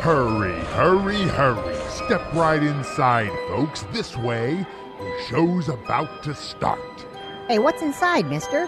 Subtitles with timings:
[0.00, 1.76] Hurry, hurry, hurry.
[1.90, 3.82] Step right inside, folks.
[3.92, 4.66] This way.
[4.98, 7.04] The show's about to start.
[7.48, 8.66] Hey, what's inside, mister?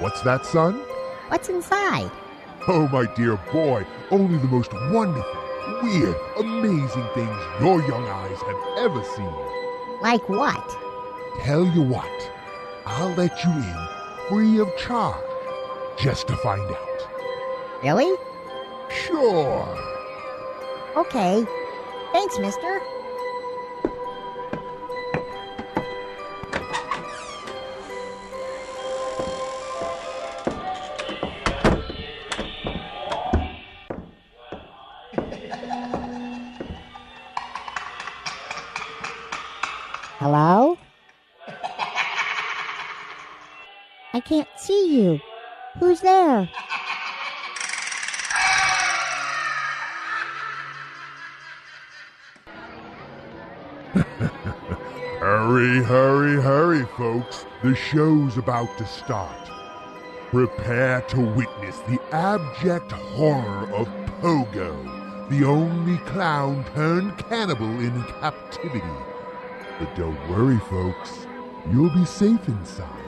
[0.00, 0.74] What's that, son?
[1.28, 2.10] What's inside?
[2.68, 5.42] Oh, my dear boy, only the most wonderful,
[5.82, 9.32] weird, amazing things your young eyes have ever seen.
[10.02, 10.76] Like what?
[11.40, 12.30] Tell you what,
[12.84, 13.88] I'll let you in
[14.28, 15.24] free of charge
[15.98, 17.82] just to find out.
[17.82, 18.14] Really?
[18.90, 19.95] Sure.
[20.96, 21.46] Okay.
[22.12, 22.95] Thanks, mister.
[57.62, 59.50] The show's about to start.
[60.30, 63.88] Prepare to witness the abject horror of
[64.20, 68.82] Pogo, the only clown turned cannibal in captivity.
[69.78, 71.26] But don't worry, folks.
[71.72, 73.04] You'll be safe inside.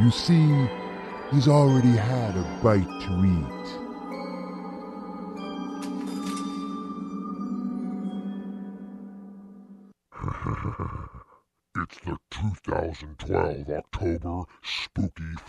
[0.00, 0.68] You see,
[1.30, 3.81] he's already had a bite to eat.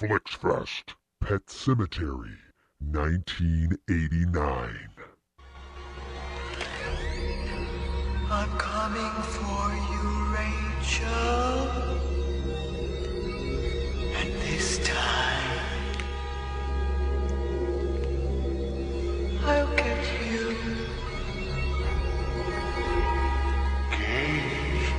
[0.03, 2.35] Spooky Flix Fest, Pet Sematary,
[2.79, 4.89] 1989.
[8.29, 11.69] I'm coming for you, Rachel.
[14.17, 15.59] And this time,
[19.45, 20.57] I'll get you.
[23.91, 24.91] Cage,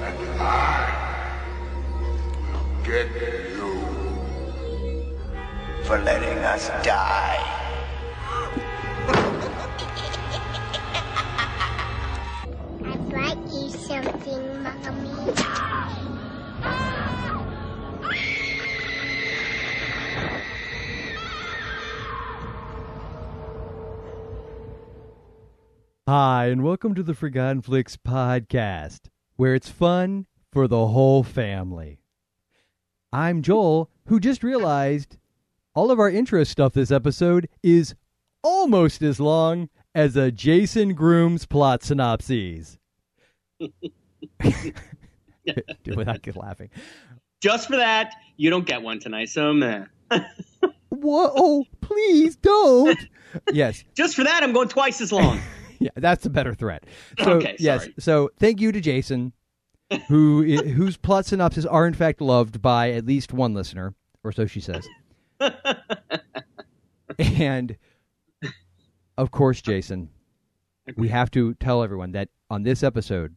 [0.00, 0.42] and I
[2.50, 3.61] will get you.
[5.92, 7.36] For letting us die.
[12.82, 15.34] I'd like you something, Mommy.
[26.08, 32.00] Hi, and welcome to the Forgotten Flix podcast, where it's fun for the whole family.
[33.12, 35.18] I'm Joel, who just realized
[35.74, 37.94] all of our intro stuff this episode is
[38.42, 42.78] almost as long as a Jason Grooms plot it
[45.96, 46.70] without laughing.
[47.40, 49.28] Just for that, you don't get one tonight.
[49.28, 49.84] So, meh.
[50.90, 52.98] Whoa, oh, please don't.
[53.52, 55.40] yes, just for that, I'm going twice as long.
[55.80, 56.84] yeah, that's a better threat.
[57.22, 59.32] So, Okay, yes, so thank you to Jason,
[60.08, 64.46] who whose plot synopses are in fact loved by at least one listener, or so
[64.46, 64.86] she says.
[67.18, 67.76] and
[69.18, 70.08] of course, Jason,
[70.96, 73.36] we have to tell everyone that on this episode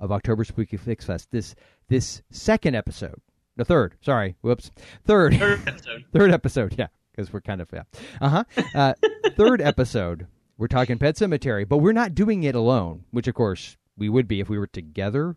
[0.00, 1.54] of October Spooky Flix Fest, this
[1.88, 3.20] this second episode,
[3.56, 4.70] the third, sorry, whoops,
[5.04, 6.04] third, Third episode.
[6.12, 7.82] third episode, yeah, because we're kind of yeah,
[8.20, 8.44] uh-huh.
[8.74, 8.94] uh
[9.36, 10.26] Third episode,
[10.58, 14.28] we're talking Pet Sematary, but we're not doing it alone, which of course we would
[14.28, 15.36] be if we were together,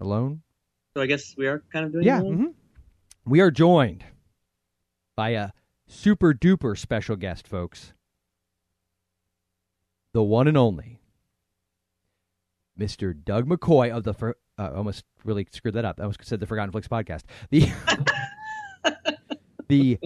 [0.00, 0.42] alone.
[0.94, 2.22] So I guess we are kind of doing Yeah, it.
[2.22, 2.38] alone?
[2.48, 2.54] mhm.
[3.24, 4.04] we are joined
[5.16, 5.50] by a
[5.86, 7.92] super duper special guest, folks.
[10.12, 11.00] The one and only
[12.78, 13.14] Mr.
[13.24, 14.14] Doug McCoy of the.
[14.14, 15.98] For, uh, I almost really screwed that up.
[15.98, 17.22] I almost said the Forgotten Flix podcast.
[17.50, 17.70] The
[19.68, 19.98] the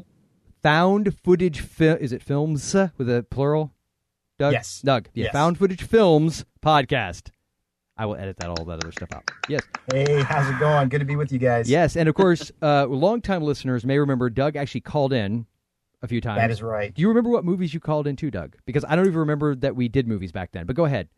[0.63, 3.73] found footage fi- is it films with a plural?
[4.39, 4.53] Doug.
[4.53, 4.83] Yes.
[4.83, 5.09] Doug.
[5.15, 5.25] Yeah.
[5.25, 5.33] Yes.
[5.33, 7.31] Found footage films podcast.
[7.99, 9.31] I will edit that all that other stuff out.
[9.49, 9.63] Yes.
[9.93, 10.89] Hey, how's it going?
[10.89, 11.69] Good to be with you guys.
[11.71, 15.47] Yes, and of course, uh, longtime listeners may remember Doug actually called in
[16.03, 16.39] a few times.
[16.41, 16.93] That is right.
[16.93, 18.57] Do you remember what movies you called in to, Doug?
[18.67, 20.67] Because I don't even remember that we did movies back then.
[20.67, 21.09] But go ahead.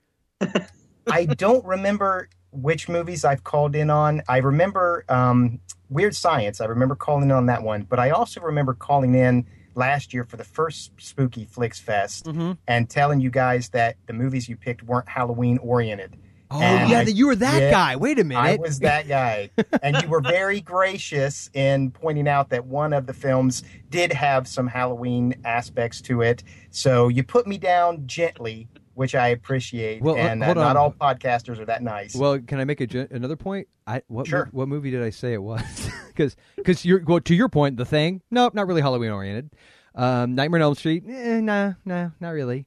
[1.10, 4.22] I don't remember which movies I've called in on.
[4.28, 5.58] I remember um,
[5.88, 6.60] Weird Science.
[6.60, 10.24] I remember calling in on that one, but I also remember calling in last year
[10.24, 12.52] for the first Spooky Flix Fest Mm-hmm.
[12.66, 16.16] and telling you guys that the movies you picked weren't Halloween oriented.
[16.50, 17.96] Oh And yeah, I- that you were that yeah, guy.
[17.96, 18.40] Wait a minute.
[18.40, 19.50] I was that guy.
[19.82, 24.48] and you were very gracious in pointing out that one of the films did have
[24.48, 26.42] some Halloween aspects to it.
[26.70, 30.00] So you put me down gently, which I appreciate.
[30.02, 32.14] Well, and uh, not all podcasters are that nice.
[32.14, 33.68] Well, can I make a, another point?
[33.86, 34.48] I what mo- Sure.
[34.52, 35.60] what movie did I say it was?
[36.18, 38.22] Because because you're well to your point, the thing.
[38.32, 39.50] Nope, not really Halloween oriented.
[39.94, 41.04] Um, Nightmare on Elm Street.
[41.08, 42.66] Eh, nah, nah, not really.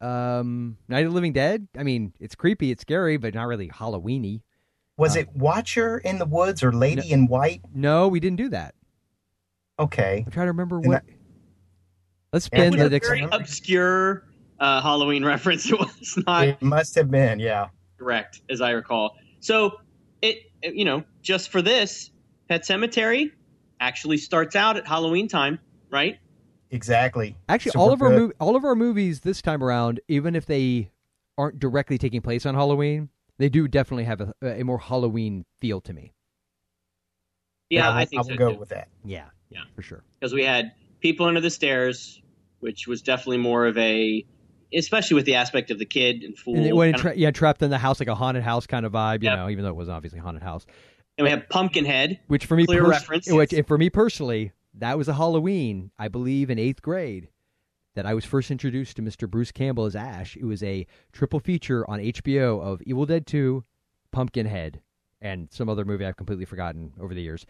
[0.00, 1.66] Um, Night of the Living Dead.
[1.76, 4.42] I mean, it's creepy, it's scary, but not really Halloweeny.
[4.96, 7.62] Was Uh, it Watcher in the Woods or Lady in White?
[7.74, 8.74] No, we didn't do that.
[9.78, 10.22] Okay.
[10.26, 11.04] I'm trying to remember And what.
[12.32, 13.08] Let's spin we the next.
[13.08, 14.24] Very obscure
[14.60, 15.70] uh, Halloween reference.
[15.70, 17.68] It was not It must have been, yeah.
[17.98, 19.16] correct, as I recall.
[19.40, 19.78] So
[20.22, 22.10] it, it- you know, just for this,
[22.48, 23.30] Pet Sematary
[23.80, 25.58] actually starts out at Halloween time,
[25.90, 26.18] right?
[26.70, 27.36] Exactly.
[27.48, 28.30] Actually, Super all of our good.
[28.30, 30.90] mov- all of our movies this time around, even if they
[31.38, 35.80] aren't directly taking place on Halloween, they do definitely have a, a more Halloween feel
[35.82, 36.12] to me.
[37.70, 38.58] Yeah, I will, I think will so go too.
[38.58, 38.88] with that.
[39.04, 39.60] Yeah, Yeah.
[39.74, 40.02] for sure.
[40.18, 42.20] because we had people under the stairs,
[42.60, 44.24] which was definitely more of a,
[44.74, 46.56] especially with the aspect of the kid and fool.
[46.56, 48.84] And it went tra- of- yeah, trapped in the house like a haunted house kind
[48.86, 49.38] of vibe, you Yep.
[49.38, 50.66] know, even though it wasn't obviously a haunted house.
[51.18, 52.20] and we have Pumpkinhead.
[52.28, 53.58] Which for me, Clear pers- reference, Which yes.
[53.58, 57.28] and for me personally, that was a Halloween, I believe, in eighth grade,
[57.94, 59.28] that I was first introduced to Mr.
[59.28, 60.36] Bruce Campbell as Ash.
[60.36, 63.64] It was a triple feature on HBO of Evil Dead Two,
[64.12, 64.80] Pumpkinhead,
[65.20, 67.44] and some other movie I've completely forgotten over the years.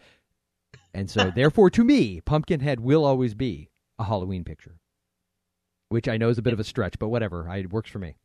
[0.93, 4.79] And so, therefore, to me, Pumpkinhead will always be a Halloween picture,
[5.89, 7.99] which I know is a bit of a stretch, but whatever, I, it works for
[7.99, 8.15] me.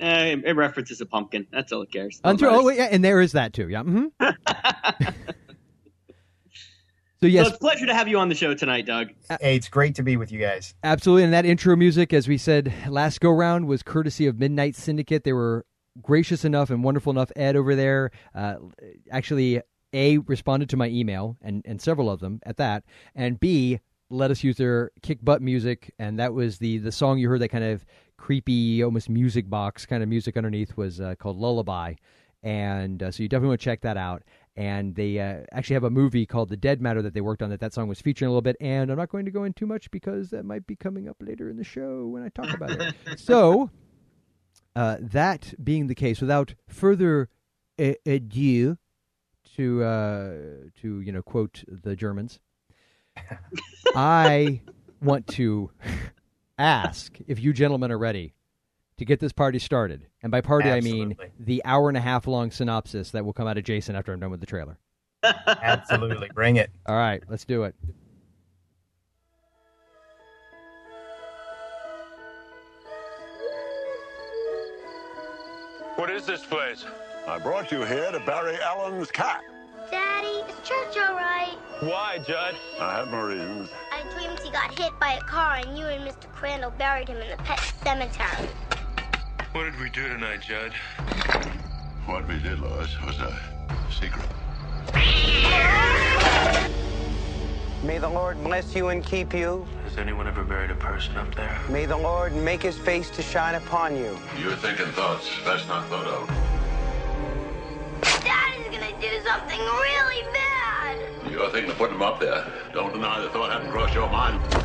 [0.00, 1.46] Uh, it references a pumpkin.
[1.52, 2.20] That's all it cares.
[2.24, 3.68] Until, oh, yeah, and there is that too.
[3.68, 3.82] Yeah.
[3.82, 4.06] hmm
[7.22, 9.08] so yes, So it's a pleasure to have you on the show tonight, Doug.
[9.40, 10.74] Hey, it's great to be with you guys.
[10.82, 11.24] Absolutely.
[11.24, 15.24] And that intro music, as we said last go round, was courtesy of Midnight Syndicate.
[15.24, 15.66] They were
[16.00, 17.30] gracious enough and wonderful enough.
[17.36, 18.56] Ed over there uh,
[19.10, 19.60] actually,
[19.92, 22.84] A, responded to my email, and, and several of them at that,
[23.14, 25.92] and B, let us use their kick butt music.
[25.98, 27.84] And that was the, the song you heard, that kind of
[28.16, 31.94] creepy, almost music box kind of music underneath, was uh, called Lullaby.
[32.42, 34.22] And uh, so you definitely want to check that out.
[34.60, 37.48] And they uh, actually have a movie called The Dead Matter that they worked on
[37.48, 38.56] that that song was featuring a little bit.
[38.60, 41.16] And I'm not going to go in too much because that might be coming up
[41.18, 42.94] later in the show when I talk about it.
[43.18, 43.70] So,
[44.76, 47.30] uh, that being the case, without further
[47.80, 48.76] a- ado,
[49.56, 50.32] to uh,
[50.82, 52.38] to you know quote the Germans,
[53.96, 54.60] I
[55.00, 55.70] want to
[56.58, 58.34] ask if you gentlemen are ready
[59.00, 60.06] to get this party started.
[60.22, 63.48] And by party, I mean the hour and a half long synopsis that will come
[63.48, 64.76] out of Jason after I'm done with the trailer.
[65.22, 66.28] Absolutely.
[66.34, 66.70] Bring it.
[66.86, 67.74] All right, let's do it.
[75.96, 76.84] What is this place?
[77.26, 79.40] I brought you here to bury Alan's cat.
[79.90, 81.56] Daddy, is church all right?
[81.80, 82.54] Why, Jud?
[82.78, 83.70] I have my reasons.
[83.92, 86.30] I dreamed he got hit by a car and you and Mr.
[86.32, 88.48] Crandall buried him in the pet cemetery.
[89.52, 90.72] What did we do tonight, Jud?
[92.06, 93.36] What we did, Louis, was a
[93.90, 94.24] secret.
[97.82, 99.66] May the Lord bless you and keep you.
[99.82, 101.60] Has anyone ever buried a person up there?
[101.68, 104.16] May the Lord make his face to shine upon you.
[104.40, 106.28] You're thinking thoughts best not thought of.
[108.22, 110.98] Daddy's gonna do something really bad.
[111.28, 112.46] You're thinking of putting them up there.
[112.72, 114.59] Don't deny the thought hadn't crossed your mind.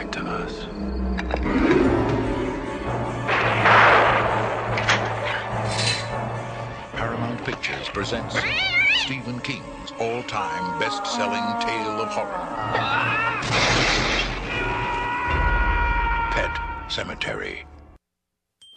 [0.00, 0.64] Back to us.
[6.94, 8.34] Paramount Pictures presents
[9.04, 12.46] Stephen King's all-time best-selling tale of horror.
[16.30, 16.56] Pet
[16.88, 17.64] Sematary.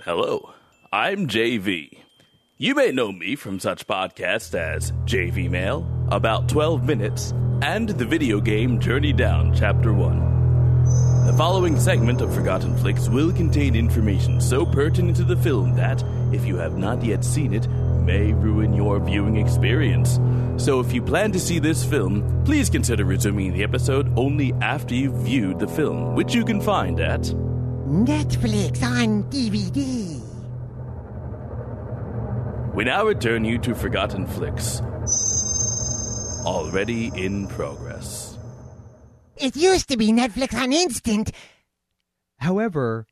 [0.02, 0.54] Hello,
[0.92, 2.00] I'm JV.
[2.58, 8.06] You may know me from such podcasts as JV Mail, About 12 Minutes, and the
[8.06, 10.33] video game Journey Down Chapter 1.
[11.34, 16.04] The following segment of Forgotten Flix will contain information so pertinent to the film that,
[16.32, 17.68] if you have not yet seen it,
[18.06, 20.20] may ruin your viewing experience.
[20.64, 24.94] So if you plan to see this film, please consider resuming the episode only after
[24.94, 30.22] you've viewed the film, which you can find at Netflix on DVD.
[32.76, 34.82] We now return you to Forgotten Flix.
[36.46, 38.33] Already in progress.
[39.38, 41.32] It used to be Netflix on Instant.
[42.38, 43.08] However,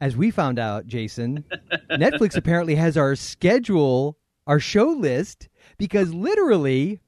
[0.00, 1.44] as we found out, Jason,
[1.90, 5.48] Netflix apparently has our schedule, our show list,
[5.78, 7.00] because literally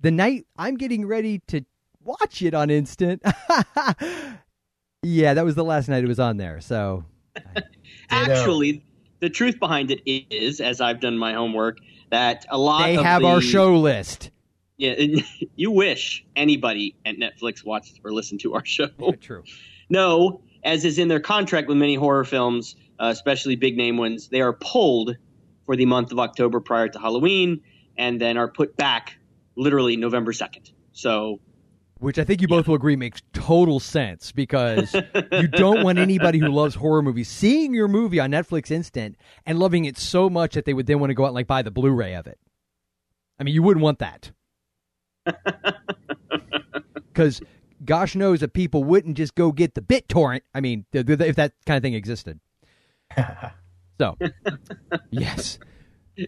[0.00, 1.64] the night I'm getting ready to
[2.02, 3.22] watch it on Instant.
[5.02, 6.60] yeah, that was the last night it was on there.
[6.60, 7.04] So
[8.10, 8.84] Actually,
[9.20, 11.78] the truth behind it is, as I've done my homework,
[12.10, 14.30] that a lot they of have the, our show list.
[14.78, 14.94] Yeah,
[15.56, 18.88] you wish anybody at Netflix watched or listened to our show.
[19.20, 19.44] True.
[19.90, 24.28] No, as is in their contract with many horror films, uh, especially big name ones,
[24.28, 25.16] they are pulled
[25.66, 27.60] for the month of October prior to Halloween,
[27.98, 29.18] and then are put back
[29.56, 30.70] literally November second.
[30.92, 31.40] So
[31.98, 34.94] which I think you both will agree makes total sense because
[35.32, 39.58] you don't want anybody who loves horror movies seeing your movie on Netflix Instant and
[39.58, 41.62] loving it so much that they would then want to go out and like buy
[41.62, 42.38] the Blu-ray of it.
[43.40, 44.30] I mean, you wouldn't want that.
[47.12, 47.40] Because
[47.84, 50.42] gosh knows that people wouldn't just go get the BitTorrent.
[50.54, 52.38] I mean, th- th- if that kind of thing existed.
[54.00, 54.16] so,
[55.10, 55.58] yes.
[56.16, 56.26] Jay,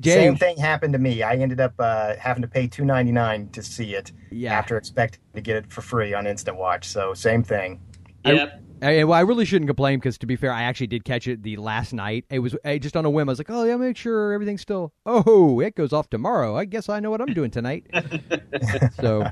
[0.12, 1.24] Same thing happened to me.
[1.24, 4.56] I ended up uh, having to pay two ninety nine to see it Yeah.
[4.56, 6.86] after expecting to get it for free on Instant Watch.
[6.86, 7.80] So same thing.
[8.24, 8.62] Yep.
[8.82, 11.42] I, well, I really shouldn't complain because, to be fair, I actually did catch it
[11.42, 12.26] the last night.
[12.28, 13.28] It was I, just on a whim.
[13.28, 16.56] I was like, "Oh yeah, make sure everything's still." Oh, it goes off tomorrow.
[16.56, 17.86] I guess I know what I'm doing tonight.
[19.00, 19.26] so,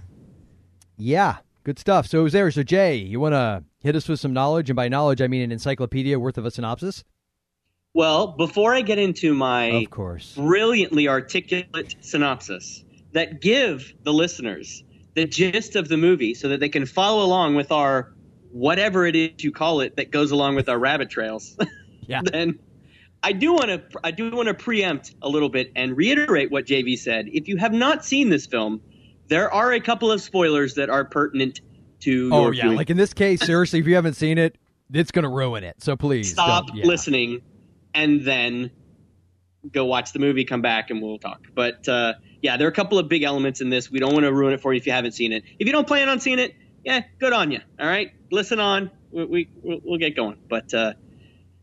[0.96, 2.06] yeah, good stuff.
[2.06, 2.50] So it was there.
[2.50, 5.42] So Jay, you want to hit us with some knowledge, and by knowledge, I mean
[5.42, 7.04] an encyclopedia worth of a synopsis.
[7.92, 10.34] Well, before I get into my Of course.
[10.34, 12.82] brilliantly articulate synopsis
[13.12, 14.82] that give the listeners
[15.14, 18.12] the gist of the movie so that they can follow along with our
[18.54, 21.56] whatever it is you call it that goes along with our rabbit trails.
[22.06, 22.20] Yeah.
[22.22, 22.58] then
[23.22, 26.66] I do want to I do want to preempt a little bit and reiterate what
[26.66, 27.28] JV said.
[27.32, 28.82] If you have not seen this film,
[29.28, 31.62] there are a couple of spoilers that are pertinent
[32.00, 32.76] to Oh yeah, viewing.
[32.76, 34.58] like in this case, seriously, if you haven't seen it,
[34.92, 35.82] it's going to ruin it.
[35.82, 36.66] So please stop.
[36.74, 36.84] Yeah.
[36.84, 37.40] listening
[37.94, 38.70] and then
[39.72, 42.74] go watch the movie come back and we'll talk but uh, yeah there are a
[42.74, 44.84] couple of big elements in this we don't want to ruin it for you if
[44.84, 46.54] you haven't seen it if you don't plan on seeing it
[46.84, 48.90] yeah good on you all right listen on.
[49.10, 50.38] We, we we'll, we'll get going.
[50.48, 50.94] But uh,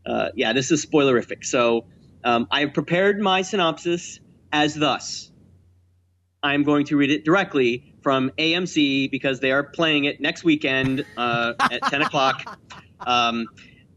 [0.04, 1.44] uh, yeah this is spoilerific.
[1.44, 1.86] So
[2.24, 4.18] um, i have prepared my synopsis
[4.52, 5.30] as thus.
[6.42, 11.04] I'm going to read it directly from amc because they are playing it next weekend
[11.16, 12.58] uh, at 10 o'clock.
[13.04, 13.48] Um,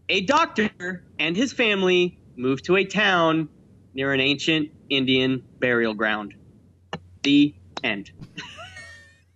[0.10, 3.50] a doctor and his family move to a town
[3.94, 6.34] near an ancient Indian burial ground.
[7.22, 7.54] The
[7.84, 8.10] end.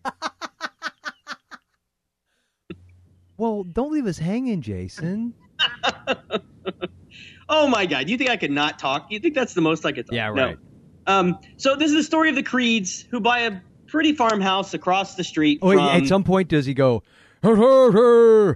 [3.40, 5.34] Well, don't leave us hanging, Jason.
[7.52, 8.08] Oh my God!
[8.10, 9.08] You think I could not talk?
[9.10, 10.14] You think that's the most I could talk?
[10.14, 10.46] Yeah, No.
[10.46, 10.58] right.
[11.08, 15.16] Um, so this is the story of the Creeds who buy a pretty farmhouse across
[15.16, 15.80] the street Oh, from.
[15.80, 17.02] at some point, does he go?
[17.42, 18.56] I I don't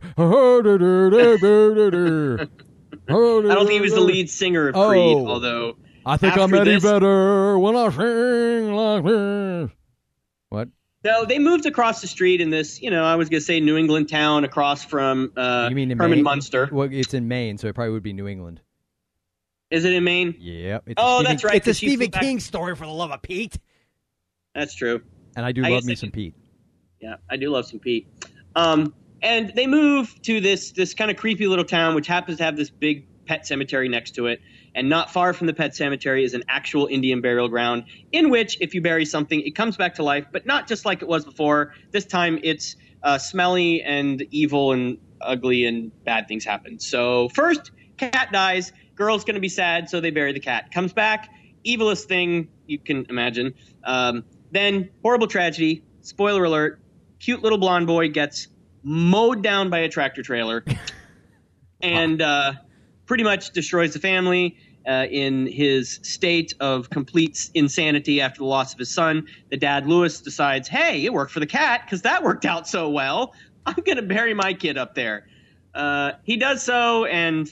[3.65, 5.27] think he was the lead singer of Creed, Oh.
[5.27, 5.75] although
[6.05, 9.71] I think I'm after Eddie this- better when I sing like this.
[11.03, 13.59] No, they moved across the street in this, you know, I was going to say
[13.59, 16.23] New England town across from uh, You mean in Herman Maine?
[16.23, 16.69] Munster.
[16.71, 18.61] Well, it's in Maine, so it probably would be New England.
[19.69, 20.35] Is it in Maine?
[20.39, 23.21] It's Oh, Stephen, that's right, It's a Stephen back- King story for the love of
[23.21, 23.57] Pete.
[24.55, 25.01] That's true.
[25.35, 26.35] And I do I love me some Pete.
[27.01, 28.07] Yeah, I do love some Pete.
[28.55, 32.43] Um, and they move to this this kind of creepy little town, which happens to
[32.43, 34.41] have this big pet cemetery next to it.
[34.75, 38.57] And not far from the pet cemetery is an actual Indian burial ground, in which
[38.59, 41.25] if you bury something, it comes back to life, but not just like it was
[41.25, 41.73] before.
[41.91, 46.79] This time, it's uh, smelly and evil and ugly, and bad things happen.
[46.79, 48.71] So first, cat dies.
[48.95, 50.71] Girl's gonna be sad, so they bury the cat.
[50.71, 51.29] Comes back,
[51.65, 53.53] evilest thing you can imagine.
[53.83, 55.83] Um, then horrible tragedy.
[56.01, 56.79] Spoiler alert:
[57.19, 58.47] cute little blonde boy gets
[58.83, 60.63] mowed down by a tractor trailer,
[61.81, 62.53] and uh,
[63.05, 64.57] pretty much destroys the family.
[64.85, 69.87] Uh, in his state of complete insanity after the loss of his son, the dad
[69.87, 73.33] Louis decides, "Hey, it worked for the cat because that worked out so well.
[73.65, 75.25] I'm going to bury my kid up there."
[75.73, 77.47] Uh, he does so, and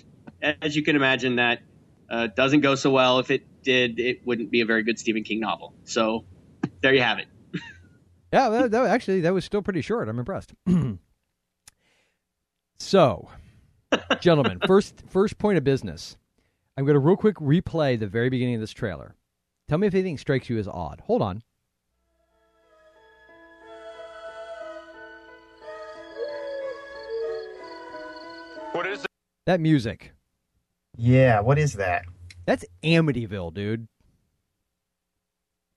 [0.61, 1.61] as you can imagine, that
[2.09, 3.19] uh, doesn't go so well.
[3.19, 5.73] If it did, it wouldn't be a very good Stephen King novel.
[5.85, 6.25] So
[6.81, 7.27] there you have it.
[8.33, 10.07] Yeah, that, that actually that was still pretty short.
[10.07, 10.53] I'm impressed.
[12.79, 13.29] so,
[14.19, 16.17] gentlemen, first first point of business.
[16.77, 19.15] I'm going to real quick replay the very beginning of this trailer.
[19.67, 21.01] Tell me if anything strikes you as odd.
[21.05, 21.43] Hold on.
[28.71, 29.05] What is
[29.45, 30.13] That music.
[30.97, 32.05] Yeah, what is that?
[32.45, 33.87] That's Amityville, dude.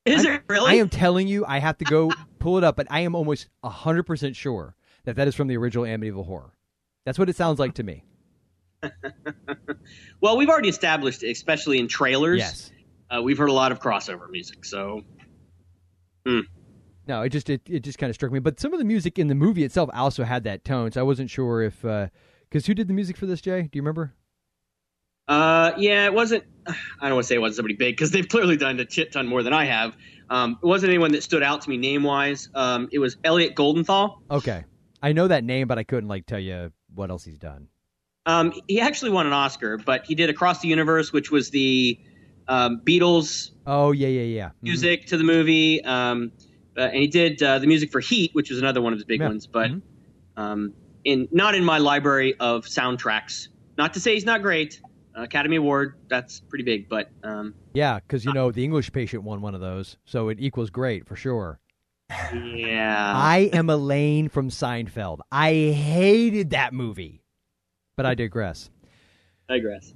[0.04, 0.70] Is I'm- it really?
[0.72, 3.48] I am telling you, I have to go pull it up, but I am almost
[3.64, 6.52] 100% sure that that is from the original Amityville Horror.
[7.04, 8.04] That's what it sounds like to me.
[10.20, 12.38] Well, we've already established, especially in trailers.
[12.38, 12.72] Yes.
[13.10, 14.64] Uh, we've heard a lot of crossover music.
[14.64, 15.02] So
[17.06, 18.38] No, it just it, it just kind of struck me.
[18.38, 21.02] But some of the music in the movie itself also had that tone, so I
[21.02, 23.62] wasn't sure if because who did the music for this, Jay?
[23.62, 24.14] Do you remember?
[25.28, 26.44] Uh, yeah, it wasn't.
[26.66, 29.12] I don't want to say it wasn't somebody big because they've clearly done a shit
[29.12, 29.94] ton more than I have.
[30.30, 32.48] Um, it wasn't anyone that stood out to me name wise.
[32.54, 34.20] Um, it was Elliot Goldenthal.
[34.30, 34.64] Okay,
[35.02, 37.68] I know that name, but I couldn't like tell you what else he's done.
[38.26, 41.98] Um, he actually won an Oscar, but he did Across the Universe, which was the
[42.48, 44.48] um, Beatles Oh yeah, yeah, yeah.
[44.48, 44.52] Mhm.
[44.62, 45.82] music to the movie.
[45.84, 46.32] Um,
[46.76, 49.04] uh, and he did uh, the music for Heat, which was another one of his
[49.04, 49.28] big Yeah.
[49.28, 49.46] ones.
[49.46, 50.42] But Mm-hmm.
[50.42, 50.74] um,
[51.04, 53.48] in not in my library of soundtracks.
[53.76, 54.80] Not to say he's not great.
[55.16, 59.22] Uh, Academy Award, that's pretty big, but um, Yeah, because you know the English Patient
[59.22, 61.60] won one of those, so it equals great for sure.
[62.34, 63.12] Yeah.
[63.14, 65.20] I am Elaine from Seinfeld.
[65.32, 67.22] I hated that movie,
[67.96, 68.70] but I digress.
[69.48, 69.92] digress.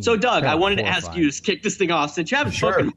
[0.00, 2.52] So, Doug, I wanted to ask you to kick this thing off since you haven't
[2.52, 2.72] Sure.
[2.72, 2.94] spoken.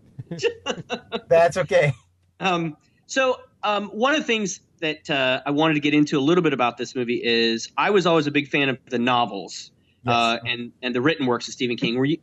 [1.27, 1.93] That's okay.
[2.39, 6.21] Um, so, um, one of the things that uh, I wanted to get into a
[6.21, 9.71] little bit about this movie is I was always a big fan of the novels
[10.05, 11.97] uh, and and the written works of Stephen King.
[11.97, 12.17] Were you?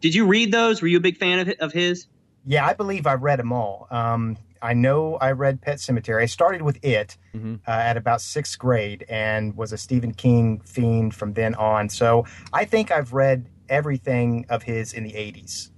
[0.00, 0.80] Did you read those?
[0.82, 2.06] Were you a big fan of of his?
[2.48, 3.86] Yeah, I believe I read them all.
[3.90, 6.22] Um, I know I read Pet Sematary.
[6.22, 7.56] I started with it Mm-hmm.
[7.66, 11.90] uh, at about sixth grade and was a Stephen King fiend from then on.
[11.90, 12.24] So
[12.54, 15.70] I think I've read everything of his in the 80s.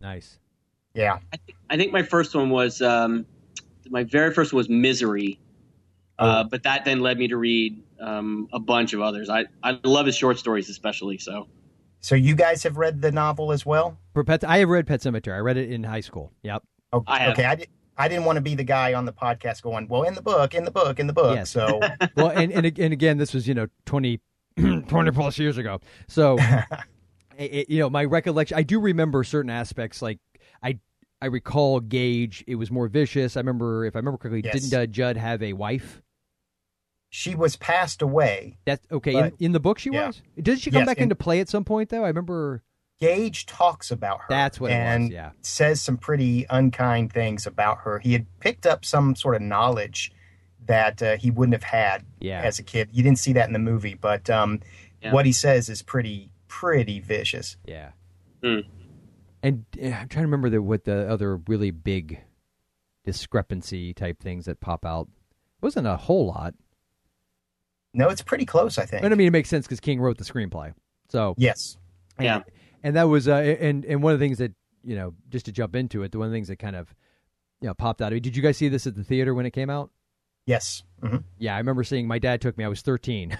[0.00, 0.38] Nice.
[0.94, 1.18] Yeah.
[1.68, 3.26] I think my first one was um,
[3.90, 5.38] my very first one was Misery,
[6.18, 9.28] uh, but that then led me to read um, a bunch of others.
[9.28, 11.18] I I love his short stories especially.
[11.18, 11.46] So
[12.00, 13.98] So you guys have read the novel as well?
[14.16, 15.34] For Pet, I have read Pet Sematary.
[15.34, 16.32] I read it in high school.
[16.42, 16.62] Yep.
[16.90, 17.04] Okay.
[17.12, 17.44] I okay.
[17.44, 17.66] I, di-
[17.98, 20.54] I didn't want to be the guy on the podcast going, well, in the book,
[20.54, 21.36] in the book, in the book.
[21.36, 21.50] Yes.
[21.50, 21.80] So
[22.16, 24.18] well, and, and and again, this was you know 20,
[24.56, 25.82] 20 plus years ago.
[26.08, 26.38] So,
[27.36, 30.00] it, you know, my recollection, I do remember certain aspects.
[30.00, 30.18] Like
[30.62, 30.78] I,
[31.20, 32.42] I recall Gage.
[32.46, 33.36] It was more vicious.
[33.36, 34.62] I remember, if I remember correctly, Yes.
[34.62, 36.00] didn't uh, Jud have a wife?
[37.10, 38.56] she was passed away.
[38.64, 39.12] That's okay.
[39.14, 40.06] In, But- in the book, she yeah.
[40.06, 40.22] was.
[40.40, 42.04] Did she come Yes, back in- into play at some point though?
[42.04, 42.62] I remember.
[42.98, 44.26] Gage talks about her.
[44.30, 45.30] That's what it was, and yeah.
[45.42, 47.98] says some pretty unkind things about her.
[47.98, 50.12] He had picked up some sort of knowledge
[50.66, 52.40] that uh, he wouldn't have had Yeah.
[52.40, 52.88] as a kid.
[52.92, 54.60] You didn't see that in the movie, but um,
[55.02, 55.12] Yeah.
[55.12, 57.56] what he says is pretty, pretty vicious.
[57.66, 57.90] Yeah.
[58.42, 58.60] Hmm.
[59.42, 62.20] And uh, I'm trying to remember the, what the other really big
[63.04, 65.08] discrepancy type things that pop out.
[65.08, 66.54] It wasn't a whole lot.
[67.94, 69.04] No, it's pretty close, I think.
[69.04, 70.74] And I mean, it makes sense because King wrote the screenplay.
[71.08, 71.76] So yes,
[72.18, 72.42] and, Yeah.
[72.82, 74.52] And that was uh, and and one of the things that
[74.84, 76.94] you know just to jump into it, the one of the things that kind of
[77.60, 78.10] you know popped out.
[78.10, 79.90] Did you guys see this at the theater when it came out?
[80.46, 80.84] yes.
[81.02, 82.06] hmm Yeah, I remember seeing.
[82.06, 82.64] My dad took me.
[82.64, 83.36] I was thirteen.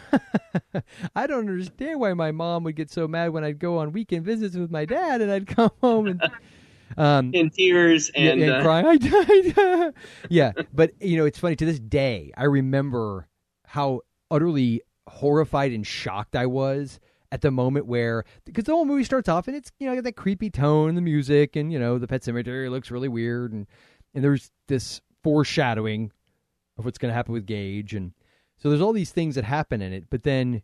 [1.16, 4.24] I don't understand why my mom would get so mad when I'd go on weekend
[4.24, 6.22] visits with my dad, and I'd come home and
[6.96, 8.86] um, in tears yeah, and, and uh, crying.
[8.90, 9.94] I died.
[10.28, 12.32] yeah, but you know, it's funny to this day.
[12.36, 13.28] I remember
[13.66, 16.98] how utterly horrified and shocked I was
[17.32, 20.16] at the moment where because the whole movie starts off and it's you know that
[20.16, 23.66] creepy tone, the music, and you know the pet cemetery looks really weird, and
[24.14, 26.12] and there's this foreshadowing
[26.78, 28.12] of what's going to happen with Gage, and
[28.58, 30.62] so there's all these things that happen in it, but then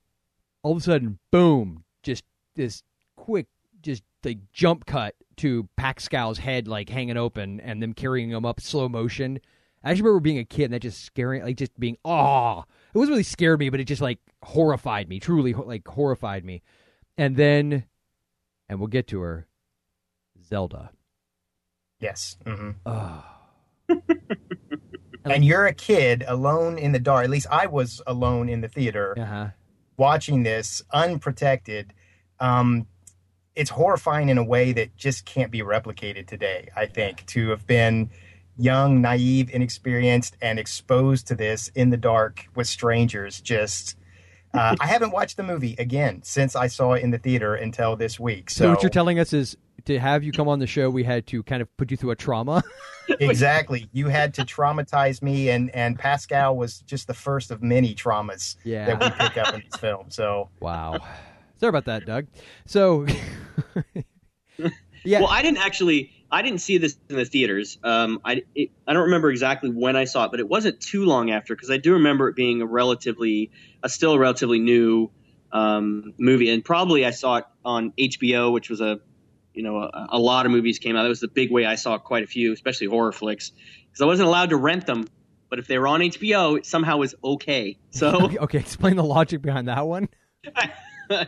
[0.63, 2.83] all of a sudden, boom, just this
[3.17, 3.47] quick,
[3.83, 8.61] just like jump cut to Pascow's head like hanging open and them carrying him up
[8.61, 9.41] slow motion.
[9.85, 12.65] I just remember being a kid and that just scaring, like just being, oh,
[12.95, 16.63] it wasn't really scared me, but it just like horrified me, truly like horrified me.
[17.17, 17.85] And then,
[18.69, 19.47] and we'll get to her,
[20.45, 20.91] Zelda.
[22.01, 22.37] Yes.
[22.47, 23.25] hmm Oh,
[25.25, 27.25] And you're a kid alone in the dark.
[27.25, 29.49] At least I was alone in the theater uh-huh.
[29.97, 31.93] watching this unprotected.
[32.41, 32.87] Um,
[33.55, 37.67] it's horrifying in a way that just can't be replicated today, I think, to have
[37.67, 38.11] been
[38.57, 43.41] young, naive, inexperienced, and exposed to this in the dark with strangers.
[43.41, 43.97] Just,
[44.55, 47.97] uh, I haven't watched the movie again since I saw it in the theater until
[47.97, 48.51] this week.
[48.51, 51.03] So, So, what you're telling us is to have you come on the show, we
[51.03, 52.63] had to kind of put you through a trauma.
[53.21, 57.95] exactly, you had to traumatize me, and and Pascow was just the first of many
[57.95, 58.87] traumas Yeah.
[58.95, 60.11] that we pick up in this film.
[60.11, 61.01] So, wow.
[61.57, 62.27] Sorry about that, Doug.
[62.67, 63.07] So,
[63.95, 64.01] yeah.
[65.21, 66.13] Well, I didn't actually.
[66.33, 67.79] I didn't see this in the theaters.
[67.85, 71.05] Um, I it, I don't remember exactly when I saw it, but it wasn't too
[71.05, 73.51] long after because I do remember it being a relatively,
[73.83, 75.11] a still relatively new
[75.53, 78.99] um, movie, and probably I saw it on HBO, which was a,
[79.53, 81.03] you know, a, a lot of movies came out.
[81.03, 84.07] That was the big way I saw quite a few, especially horror flicks, because I
[84.07, 85.07] wasn't allowed to rent them.
[85.51, 87.77] But if they were on HBO, it somehow was okay.
[87.91, 90.09] So okay, explain the logic behind that one.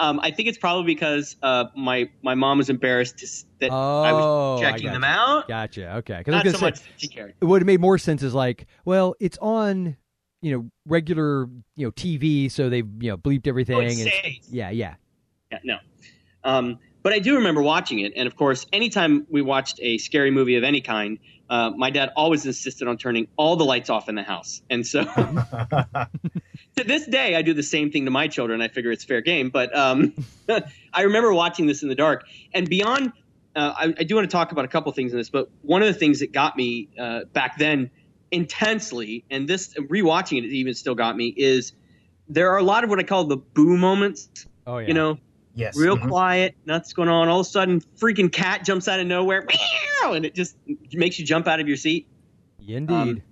[0.00, 3.70] um, I think it's probably because uh, my my mom was embarrassed to, s- that
[3.70, 4.92] I Oh, was I checking gotcha.
[4.94, 5.46] them out.
[5.48, 5.96] Gotcha.
[5.98, 6.18] Okay.
[6.18, 7.34] Because Not I was so gonna much say, that she cared.
[7.40, 9.96] what made more sense is like, well, it's on,
[10.42, 11.44] you know, regular,
[11.76, 13.76] you know, TV, so they, you know, bleeped everything.
[13.76, 14.94] Oh, it and it's- yeah, yeah.
[15.52, 15.76] Yeah, no.
[16.44, 20.30] Um, but I do remember watching it, and of course, anytime we watched a scary
[20.30, 24.08] movie of any kind, uh, my dad always insisted on turning all the lights off
[24.08, 25.02] in the house, and so
[26.76, 28.60] to this day, I do the same thing to my children.
[28.62, 30.14] I figure it's fair game, but um,
[30.92, 33.12] I remember watching this in the dark, and beyond
[33.56, 35.82] uh, I, I do want to talk about a couple things in this, but one
[35.82, 37.90] of the things that got me uh, back then
[38.30, 41.72] intensely, and this rewatching it even still got me, is
[42.28, 44.28] there are a lot of what I call the boo moments.
[44.66, 44.88] Oh yeah.
[44.88, 45.18] You know,
[45.52, 45.76] Yes.
[45.76, 46.08] real mhm.
[46.08, 47.28] quiet, nothing's going on.
[47.28, 49.44] All of a sudden, freaking cat jumps out of nowhere,
[50.02, 50.56] meow, and it just
[50.92, 52.06] makes you jump out of your seat.
[52.66, 52.94] Indeed.
[52.94, 53.22] Um,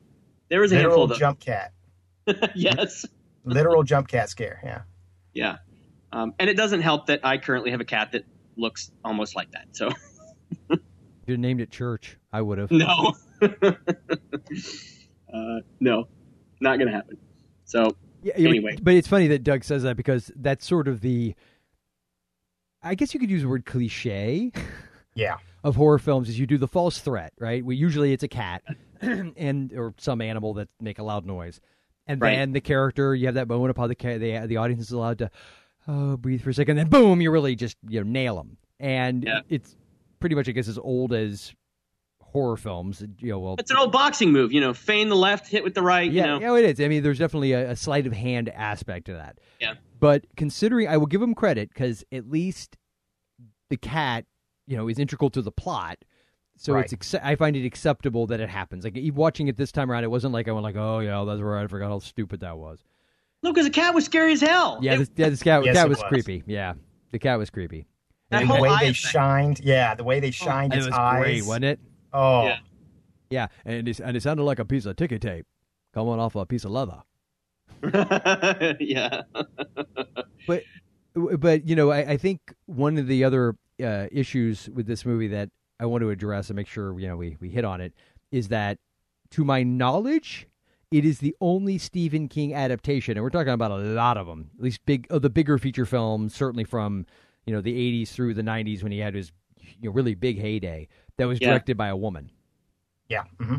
[0.48, 1.18] There was a handful of those.
[1.18, 1.72] jump cat.
[2.56, 3.06] yes.
[3.54, 4.60] Literal jump cat scare.
[4.64, 4.80] Yeah.
[5.34, 5.56] Yeah.
[6.12, 8.24] Um, and it doesn't help that I currently have a cat that
[8.56, 9.66] looks almost like that.
[9.72, 9.90] So
[11.26, 12.16] You'd named it Church.
[12.32, 12.70] I would have.
[12.70, 13.72] no, uh,
[15.80, 16.08] no,
[16.60, 17.18] not gonna happen.
[17.64, 18.76] So Yeah, yeah, Anyway.
[18.82, 21.34] but it's funny that Doug says that because that's sort of the.
[22.82, 24.52] I guess you could use the word cliche
[25.14, 25.36] Yeah.
[25.64, 27.64] of horror films is you do the false threat, right?
[27.64, 28.62] We usually it's a cat
[29.02, 31.60] and or some animal that make a loud noise,
[32.08, 32.36] and Right.
[32.36, 35.30] then the character you have that moment upon the the the audience is allowed to
[35.86, 39.24] oh, breathe for a second, then boom, you really just you know nail them, and
[39.24, 39.40] Yeah.
[39.48, 39.76] it's
[40.20, 41.52] pretty much I guess as old as
[42.22, 43.02] horror films.
[43.20, 45.74] You know, well, it's an old boxing move, you know, feign the left, hit with
[45.74, 46.10] the right.
[46.10, 46.84] yeah, you know, yeah, it is.
[46.84, 49.38] I mean, there's definitely a, a sleight of hand aspect to that.
[49.60, 49.74] Yeah.
[50.00, 52.76] But considering, I will give him credit because at least
[53.70, 54.26] the cat,
[54.66, 55.98] you know, is integral to the plot.
[56.60, 56.92] So Right.
[56.92, 58.82] it's I find it acceptable that it happens.
[58.84, 61.40] Like watching it this time around, it wasn't like I went like, oh yeah, that's
[61.40, 61.62] right.
[61.62, 62.80] I forgot how stupid that was.
[63.44, 64.78] no, because the cat was scary as hell.
[64.82, 66.08] Yeah, It- this, yeah, this cat, Yes, cat was, was.
[66.08, 66.42] creepy.
[66.46, 66.74] Yeah,
[67.12, 67.86] the cat was creepy.
[68.30, 68.96] that the way they effect.
[68.96, 69.60] shined.
[69.62, 69.94] Yeah.
[69.94, 71.22] The way they shined it its was eyes.
[71.22, 71.80] great, wasn't it?
[72.12, 72.44] Oh.
[72.46, 72.58] Yeah.
[73.30, 75.46] Yeah, and it, and it sounded like a piece of ticket tape
[75.94, 77.02] coming off a piece of leather.
[78.80, 79.22] yeah.
[80.46, 80.62] but
[81.38, 85.28] but you know I, I think one of the other uh, issues with this movie
[85.28, 87.92] that I want to address and make sure you know we, we hit on it
[88.30, 88.78] is that
[89.30, 90.46] to my knowledge
[90.90, 94.50] it is the only Stephen King adaptation and we're talking about a lot of them
[94.58, 97.06] at least big of the bigger feature films certainly from
[97.46, 97.72] you know the
[98.04, 99.32] 80s through the 90s when he had his
[99.80, 101.48] you know really big heyday that was Yeah.
[101.50, 102.30] directed by a woman
[103.08, 103.24] Yeah.
[103.40, 103.56] hmm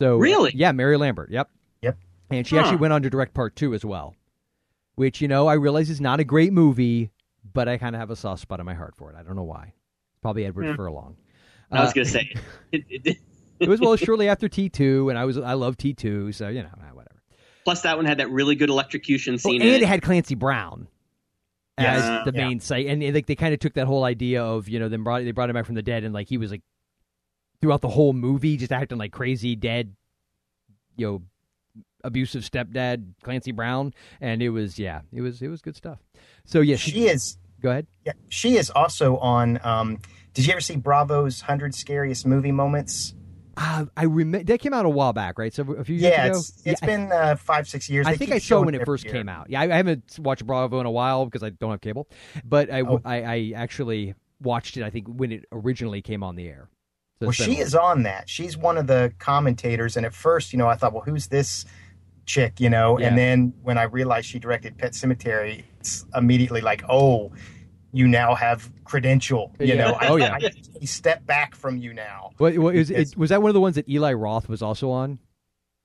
[0.00, 0.52] so Really?
[0.54, 1.50] yeah Mary Lambert yep
[1.82, 1.96] Yep.
[2.30, 2.62] and she Huh.
[2.62, 4.14] actually went on to direct part two as well,
[4.94, 7.10] which you know I realize is not a great movie,
[7.52, 9.16] but I kind of have a soft spot in my heart for it.
[9.18, 9.74] I don't know why.
[10.22, 10.76] Probably Edward Yeah.
[10.76, 11.16] Furlong.
[11.70, 12.34] I was Uh, gonna say
[12.72, 13.16] it, it,
[13.60, 16.48] it was well shortly after T two, and I was I love T two, so
[16.48, 17.20] you know ah, whatever.
[17.64, 19.60] Plus, that one had that really good electrocution Oh, scene.
[19.60, 19.86] and in it it.
[19.88, 20.88] had Clancy Brown
[21.78, 22.02] Yes.
[22.02, 22.46] as the Yeah.
[22.48, 25.04] main site, and they they kind of took that whole idea of you know them
[25.04, 26.62] brought they brought him back from the dead, and like he was like
[27.60, 29.94] throughout the whole movie just acting like crazy dead,
[30.96, 31.22] you know,
[32.04, 35.98] abusive stepdad Clancy Brown, and it was yeah, it was it was good stuff.
[36.44, 37.36] So yeah, She is.
[37.60, 37.86] Go ahead.
[38.06, 39.58] Yeah, she is also on.
[39.64, 39.98] Um,
[40.38, 43.12] did you ever see Bravo's Hundred Scariest Movie Moments?
[43.56, 45.52] Uh, I remember that came out a while back, right?
[45.52, 46.38] So a few years Yeah, ago.
[46.38, 48.06] it's it's Yeah, been uh, five six years.
[48.06, 49.14] I, I They think I saw when it first year.
[49.14, 49.50] came out.
[49.50, 52.08] Yeah, I, I haven't watched Bravo in a while because I don't have cable,
[52.44, 53.00] but I, Oh.
[53.04, 54.84] I, I actually watched it.
[54.84, 56.68] I think when it originally came on the air.
[57.18, 58.28] So Well, she is on that.
[58.30, 61.64] She's one of the commentators, and at first, you know, I thought, well, who's this
[62.26, 62.60] chick?
[62.60, 63.08] You know, Yeah.
[63.08, 67.32] and then when I realized she directed Pet Sematary, it's immediately like, oh,
[67.92, 69.54] you now have credential.
[69.58, 69.74] You Yeah.
[69.76, 70.34] know, I, Oh, yeah.
[70.40, 72.30] I, I step back from you now.
[72.38, 74.90] What, what, is, it, was that one of the ones that Eli Roth was also
[74.90, 75.18] on?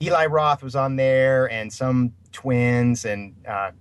[0.01, 3.71] Eli Roth was on there, and some twins, and uh,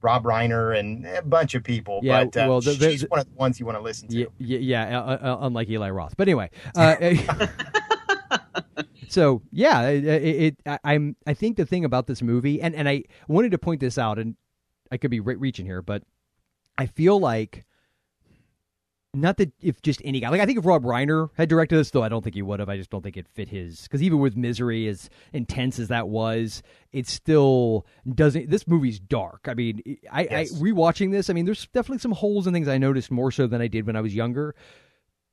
[0.00, 2.00] Rob Reiner, and a bunch of people.
[2.02, 4.08] Yeah, but uh, well, the- the- she's one of the ones you want to listen
[4.08, 4.16] to.
[4.16, 6.16] Yeah, yeah, yeah uh, uh, unlike Eli Roth.
[6.16, 6.96] But anyway, uh,
[9.08, 11.16] so yeah, it, it, I, I'm.
[11.26, 14.18] I think the thing about this movie, and and I wanted to point this out,
[14.18, 14.36] and
[14.90, 16.02] I could be re- reaching here, but
[16.80, 17.64] I feel like
[19.12, 21.90] not that if just any guy, like I think if Rob Reiner had directed this,
[21.90, 22.68] though I don't think he would have.
[22.68, 26.08] I just don't think it fit his because even with Misery, as intense as that
[26.08, 26.62] was,
[26.92, 28.50] it still doesn't.
[28.50, 29.46] This movie's dark.
[29.48, 30.52] I mean, I, Yes.
[30.54, 31.28] I rewatching this.
[31.28, 33.84] I mean, there's definitely some holes and things I noticed more so than I did
[33.86, 34.54] when I was younger.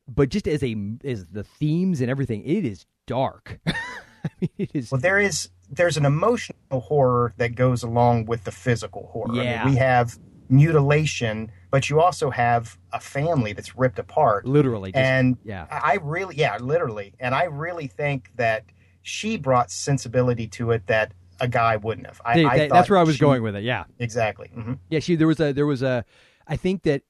[0.07, 3.59] But just as a as the themes and everything, it is dark.
[3.67, 4.91] I mean, it is.
[4.91, 9.33] Well, there is there's an emotional horror that goes along with the physical horror.
[9.33, 9.65] I mean, Yeah.
[9.69, 10.17] we have
[10.49, 14.45] mutilation, but you also have a family that's ripped apart.
[14.45, 15.65] literally, just, and yeah.
[15.69, 18.65] I really, yeah, literally, and I really think that
[19.01, 22.21] she brought sensibility to it that a guy wouldn't have.
[22.25, 23.63] I, They- I that- that's where I was she- going with it.
[23.63, 23.85] Yeah.
[23.99, 24.49] Exactly.
[24.53, 26.03] hmm Yeah, she there was a there was a
[26.47, 27.03] I think that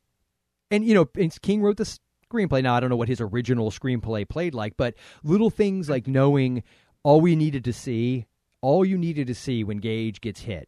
[0.69, 1.06] and you know
[1.41, 1.97] King wrote the
[2.32, 2.62] screenplay.
[2.62, 6.63] Now I don't know what his original screenplay played like, but little things like knowing
[7.04, 8.26] all we needed to see,
[8.62, 10.67] all you needed to see when Gage gets hit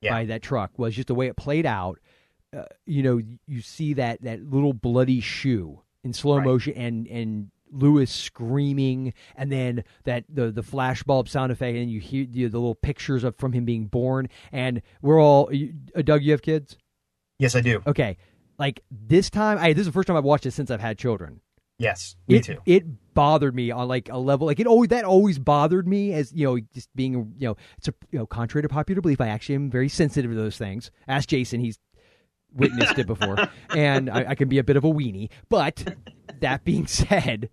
[0.00, 0.10] Yeah.
[0.12, 1.98] by that truck was just the way it played out.
[2.56, 6.44] Uh, you know, you see that that little bloody shoe in slow Right.
[6.46, 12.00] motion and and Louis screaming, and then that the the flashbulb sound effect, and you
[12.00, 15.52] hear the, the little pictures of from him being born, and we're all.
[15.54, 16.76] You, uh, Doug, you have kids?
[17.38, 17.80] Yes, I do.
[17.86, 18.16] Okay,
[18.58, 20.98] like this time, I this is the first time I've watched it since I've had
[20.98, 21.40] children.
[21.80, 22.58] Yes, me it, too.
[22.66, 26.32] It bothered me on like a level like it always that always bothered me as
[26.32, 29.28] you know just being you know it's a you know contrary to popular belief I
[29.28, 30.90] actually am very sensitive to those things.
[31.08, 31.78] Ask Jason, he's
[32.54, 33.36] witnessed it before,
[33.74, 35.30] and I, I can be a bit of a weenie.
[35.48, 35.96] But
[36.40, 37.48] that being said,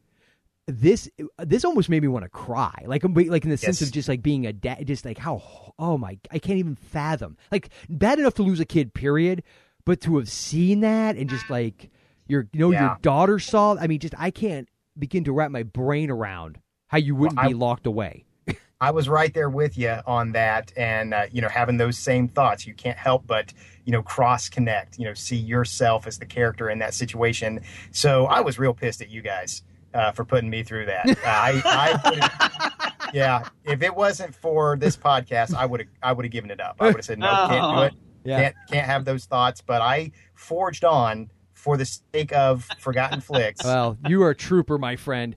[0.67, 1.09] this
[1.39, 3.87] this almost made me want to cry, like like in the sense Yes.
[3.87, 5.41] of just like being a dad, just like how
[5.79, 9.43] oh my I can't even fathom like bad enough to lose a kid, period,
[9.85, 11.89] but to have seen that and just like
[12.27, 12.81] your you know Yeah.
[12.81, 16.97] your daughter saw, I mean, just I can't begin to wrap my brain around how
[16.97, 18.25] you wouldn't Well, be locked away.
[18.81, 22.27] I was right there with you on that, and uh, you know, having those same
[22.27, 23.51] thoughts, you can't help but
[23.85, 24.99] you know cross connect.
[24.99, 27.61] You know, see yourself as the character in that situation.
[27.91, 29.63] So I was real pissed at you guys
[29.93, 31.09] uh, for putting me through that.
[31.09, 36.25] Uh, I, I yeah, if it wasn't for this podcast, I would have, I would
[36.25, 36.75] have given it up.
[36.79, 37.93] I would have said no, can't do it.
[38.23, 38.41] Yeah.
[38.41, 39.61] Can't, can't have those thoughts.
[39.65, 41.29] But I forged on
[41.67, 43.61] for the sake of Forgotten Flix.
[43.65, 45.35] Well, you are a trooper, my friend.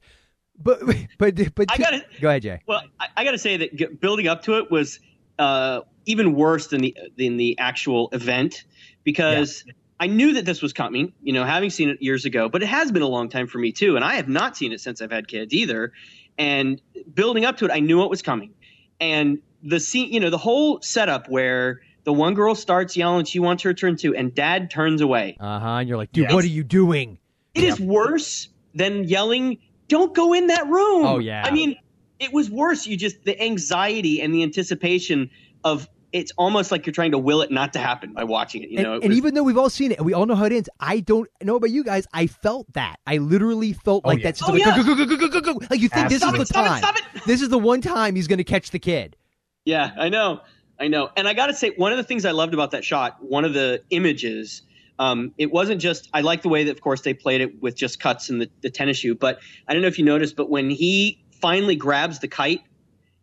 [0.62, 0.78] But
[1.18, 2.60] but but I gotta- go ahead, Jay.
[2.68, 5.00] Well, I, I got to say that g- building up to it was
[5.40, 8.62] uh, even worse than the than the actual event
[9.02, 9.64] because
[9.98, 11.12] I knew that this was coming.
[11.22, 13.58] You know, having seen it years ago, but it has been a long time for
[13.58, 15.92] me too, and I have not seen it since I've had kids either.
[16.38, 16.80] And
[17.12, 18.54] building up to it, I knew it was coming,
[19.00, 23.38] and the scene, you know, the whole setup where the one girl starts yelling she
[23.38, 25.36] wants her turn too, and Dad turns away.
[25.40, 25.66] Uh huh.
[25.78, 26.34] And you're like, dude, Yeah.
[26.34, 27.18] what are you doing?
[27.54, 29.58] It is worse than yelling,
[29.88, 31.42] "Don't go in that room." Oh, yeah.
[31.44, 31.76] I mean,
[32.18, 32.86] it was worse.
[32.86, 35.30] You just the anxiety and the anticipation
[35.64, 38.70] of it's almost like you're trying to will it not to happen by watching it.
[38.70, 40.26] You and, know, it and was, even though we've all seen it and we all
[40.26, 42.06] know how it ends, I don't know about you guys.
[42.12, 42.96] I felt that.
[43.06, 44.32] I literally felt Oh, like yeah.
[44.32, 44.42] that.
[44.42, 44.76] Oh, like, yeah.
[44.76, 45.60] go, go, go, go, go, go, go.
[45.70, 46.38] Like you think this is Absolutely.
[46.40, 46.78] the Stop it, time.
[46.78, 49.16] stop it, stop This is the one time he's going to catch the kid.
[49.64, 50.40] yeah, I know,
[50.80, 51.10] I know.
[51.16, 53.44] And I got to say, one of the things I loved about that shot, one
[53.44, 54.62] of the images.
[54.98, 57.74] Um, it wasn't just I like the way that of course they played it with
[57.74, 60.50] just cuts and the, the tennis shoe, but I don't know if you noticed, but
[60.50, 62.60] when he finally grabs the kite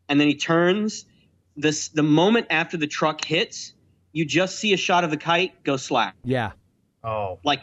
[0.09, 1.05] and then he turns,
[1.55, 3.73] this the moment after the truck hits,
[4.11, 6.15] you just see a shot of the kite go slack.
[6.23, 6.53] Yeah.
[7.03, 7.61] oh, like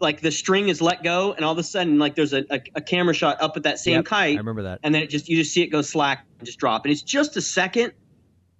[0.00, 2.60] like the string is let go and all of a sudden like there's a, a,
[2.74, 4.80] a camera shot up at that same Yep, kite I remember that.
[4.82, 7.02] and then it just you just see it go slack and just drop and it's
[7.02, 7.92] just a second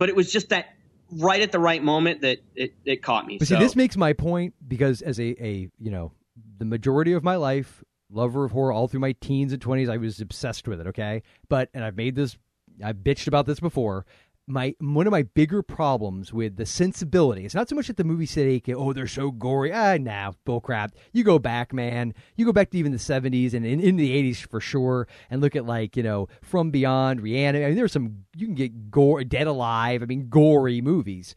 [0.02, 0.74] but it was just that
[1.12, 3.96] right at the right moment that it, it caught me But so see, this makes
[3.96, 6.10] my point because as a, a you know
[6.58, 9.98] the majority of my life, lover of horror all through my teens and twenties, I
[9.98, 10.88] was obsessed with it.
[10.88, 12.36] Okay, but and I've made this,
[12.82, 14.04] I've bitched about this before.
[14.46, 17.44] My one of my bigger problems with the sensibility.
[17.44, 20.90] It's not so much that the movie said, "Oh, they're so gory." Ah, nah, bullcrap.
[21.12, 22.12] You go back, man.
[22.35, 25.40] You go back to even the '70s and in, in the '80s for sure, and
[25.40, 27.64] look at like you know From Beyond, Rihanna.
[27.64, 30.02] I mean, there's some you can get gore, Dead Alive.
[30.02, 31.35] I mean, gory movies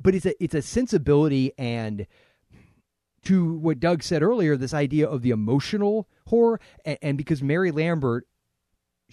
[0.00, 2.06] but it's a it's a sensibility and
[3.24, 7.70] to what Doug said earlier, this idea of the emotional horror, and, and because Mary
[7.70, 8.26] Lambert,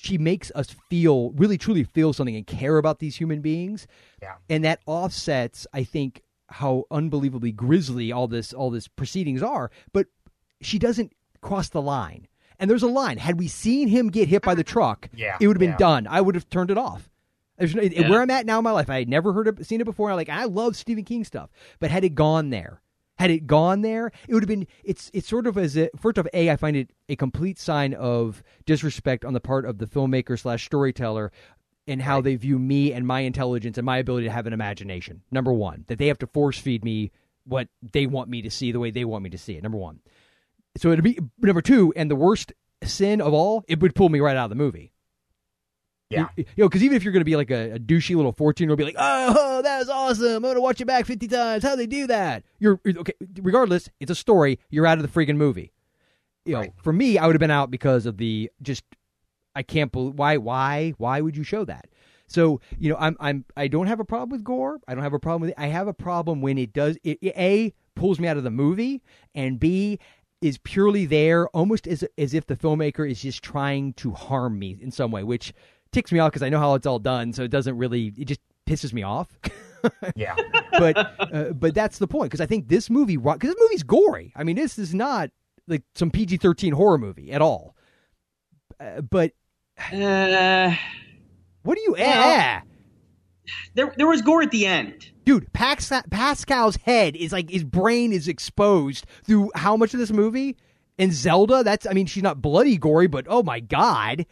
[0.03, 3.85] she makes us feel really truly feel something and care about these human beings,
[4.19, 4.33] Yeah.
[4.49, 9.69] and that offsets, I think, how unbelievably grisly all this all this proceedings are.
[9.93, 10.07] But
[10.59, 13.19] she doesn't cross the line, and there's a line.
[13.19, 14.73] Had we seen him get hit by the mm-hmm.
[14.73, 15.77] truck, Yeah, it would have been yeah.
[15.77, 16.07] done.
[16.07, 17.07] I would have turned it off.
[17.59, 18.09] There's no, Yeah.
[18.09, 20.09] Where I'm at now in my life, I had never heard of, seen it before.
[20.09, 22.81] I like I love Stephen King stuff, but had it gone there,
[23.21, 24.67] had it gone there, it would have been.
[24.84, 26.49] It's it's sort of as a first of a.
[26.49, 30.65] I find it a complete sign of disrespect on the part of the filmmaker slash
[30.65, 31.31] storyteller.
[31.88, 35.23] And how they view me and my intelligence and my ability to have an imagination.
[35.31, 37.12] Number one, that they have to force feed me
[37.43, 39.63] what they want me to see the way they want me to see it.
[39.63, 39.99] Number one.
[40.77, 42.53] So it'd be number two, and the worst
[42.84, 44.93] sin of all, it would pull me right out of the movie.
[46.12, 46.28] Yeah.
[46.36, 48.65] You know, because even if you're going to be like a, a douchey little 14
[48.65, 50.36] year old, be like, oh, that was awesome.
[50.36, 51.63] I'm going to watch it back 50 times.
[51.63, 52.43] How they do that?
[52.60, 53.13] You're okay.
[53.41, 54.60] Regardless, it's a story.
[54.69, 55.71] You're out of the freaking movie.
[56.45, 58.84] You know, for me, I would have been out because of the just,
[59.56, 61.88] I can't believe why, why, why would you show that?
[62.28, 64.80] So, you know, I'm, I'm, I don't have a problem with gore.
[64.88, 65.56] I don't have a problem with it.
[65.60, 68.50] I have a problem when it does, it, it, A, pulls me out of the
[68.50, 69.02] movie,
[69.36, 70.00] and B,
[70.41, 74.78] is purely there almost as, as if the filmmaker is just trying to harm me
[74.82, 75.54] in some way, which
[75.91, 77.34] ticks me off because I know how it's all done.
[77.34, 79.27] So it doesn't really, it just pisses me off.
[80.15, 80.36] yeah.
[80.71, 84.34] but uh, but that's the point because I think this movie because this movie's gory.
[84.36, 85.32] I mean, this is not
[85.67, 87.75] like some PG thirteen horror movie at all.
[88.80, 89.32] Uh, but
[89.91, 90.75] uh,
[91.63, 91.95] what do you?
[91.97, 92.60] Well- eh?
[93.73, 98.12] there there was gore at the end Dude, Pax- Pascow's head is like his brain
[98.12, 100.58] is exposed through how much of this movie?
[100.97, 104.25] And Zelda, that's I mean, she's not bloody gory, but oh my god.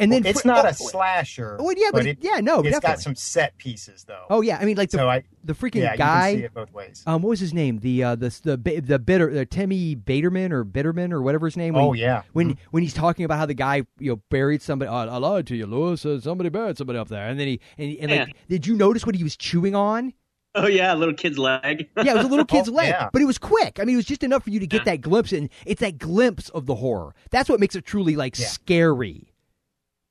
[0.00, 1.56] And then it's fr- not oh, a slasher.
[1.58, 2.80] Oh, yeah, but it- yeah, no, it's definitely.
[2.80, 4.24] got some set pieces though.
[4.30, 6.54] Oh yeah, I mean like the So I- the freaking yeah, you can see it
[6.54, 7.02] both ways.
[7.06, 7.78] Um, what was his name?
[7.78, 11.74] The uh, the the the bitter the Timmy Baterman or Bitterman or whatever his name.
[11.74, 12.22] when Oh, yeah.
[12.32, 14.88] when when he's talking about how the guy you know buried somebody.
[14.88, 16.04] Oh, I lied to you, Louis.
[16.04, 18.34] Uh, somebody buried somebody up there, and then he and, and like, Yeah.
[18.48, 20.12] did you notice what he was chewing on?
[20.54, 21.88] Oh yeah, a little kid's leg.
[21.96, 23.10] Yeah, it was a little kid's Oh, leg, yeah.
[23.12, 23.78] but it was quick.
[23.80, 25.98] I mean, it was just enough for you to get that glimpse, and it's that
[25.98, 27.14] glimpse of the horror.
[27.30, 28.46] That's what makes it truly like Yeah.
[28.46, 29.32] scary.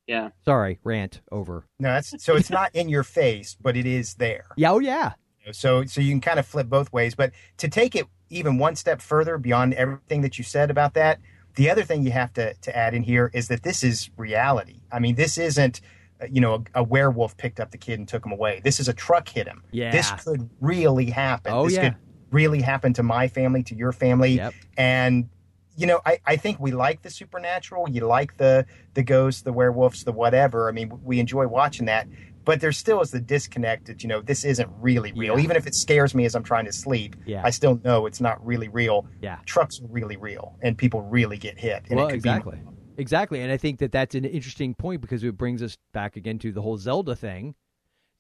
[0.08, 0.30] Yeah.
[0.46, 1.66] Sorry, rant over.
[1.80, 4.48] No, that's so it's not in your face, but it is there.
[4.56, 5.14] Yeah, oh yeah,
[5.52, 7.14] So so you can kind of flip both ways.
[7.14, 11.20] But to take it even one step further beyond everything that you said about that,
[11.56, 14.82] the other thing you have to to add in here is that this is reality.
[14.92, 15.82] I mean, this isn't
[16.22, 18.62] uh, you know a, a werewolf picked up the kid and took him away.
[18.64, 19.64] This is a truck hit him.
[19.72, 19.92] Yeah.
[19.92, 21.52] This could really happen.
[21.54, 21.90] Oh, this yeah.
[21.90, 21.98] could
[22.32, 24.32] really happen to my family, to your family.
[24.32, 24.54] Yep.
[24.78, 25.30] And
[25.78, 27.88] you know, I, I think we like the supernatural.
[27.90, 30.68] You like the the ghosts, the werewolves, the whatever.
[30.68, 32.08] I mean, we enjoy watching that.
[32.44, 35.38] But there still is the disconnect that you know this isn't really real.
[35.38, 35.44] Yeah.
[35.44, 37.42] Even if it scares me as I'm trying to sleep, Yeah.
[37.46, 39.06] I still know it's not really real.
[39.22, 39.38] Yeah.
[39.46, 41.84] trucks are really real, and people really get hit.
[41.90, 42.60] And well, it could be- exactly,
[42.98, 46.40] exactly, and I think that that's an interesting point because it brings us back again
[46.40, 47.54] to the whole Zelda thing.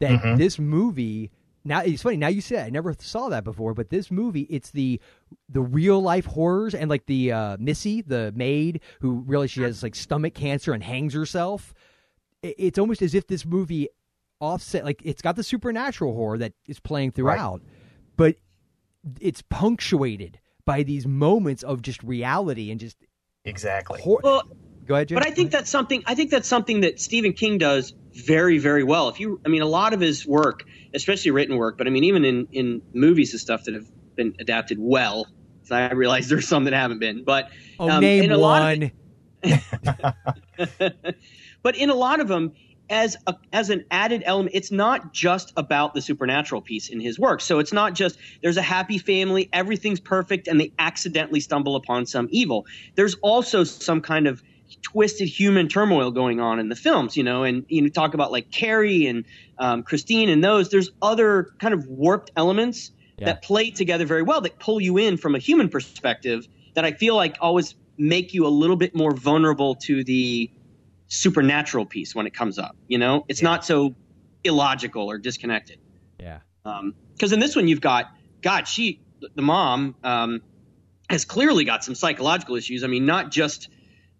[0.01, 0.37] That Mhm.
[0.37, 1.31] this movie
[1.67, 2.17] now it's funny.
[2.17, 4.99] Now you say it, I never saw that before, but this movie it's the
[5.49, 9.83] the real life horrors and like the uh, Missy, the maid who really she has
[9.83, 11.73] like stomach cancer and hangs herself.
[12.41, 13.89] It's almost as if this movie
[14.39, 17.61] offset like it's got the supernatural horror that is playing throughout,
[18.15, 18.35] but
[19.19, 22.97] it's punctuated by these moments of just reality and just
[23.45, 24.01] exactly.
[24.01, 24.43] hor- Well,
[24.87, 25.15] Go ahead, Jim.
[25.15, 26.01] But I think that's something.
[26.05, 29.09] I think that's something that Stephen King does very, very well.
[29.09, 32.05] If you, I mean, a lot of his work, especially written work, but I mean,
[32.05, 35.27] even in in movies and stuff that have been adapted well.
[35.63, 38.61] So I realize there's some that haven't been, but oh, um, name in a lot
[38.61, 38.91] of one.
[41.61, 42.53] but in a lot of them
[42.89, 47.19] as a, as an added element it's not just about the supernatural piece in his
[47.19, 51.75] work so it's not just there's a happy family everything's perfect and they accidentally stumble
[51.75, 54.41] upon some evil there's also some kind of
[54.81, 58.31] twisted human turmoil going on in the films you know and you know talk about
[58.31, 59.25] like carrie and
[59.59, 63.25] um, christine and those there's other kind of warped elements Yeah.
[63.27, 66.91] that play together very well that pull you in from a human perspective that i
[66.91, 70.51] feel like always make you a little bit more vulnerable to the
[71.07, 72.75] supernatural piece when it comes up.
[72.87, 73.95] You know, it's not so
[74.43, 75.79] illogical or disconnected.
[76.19, 76.39] Yeah.
[77.13, 78.67] Because in this one, you've got God.
[78.67, 79.01] She,
[79.35, 80.41] the mom, um,
[81.09, 82.83] has clearly got some psychological issues.
[82.83, 83.69] I mean, not just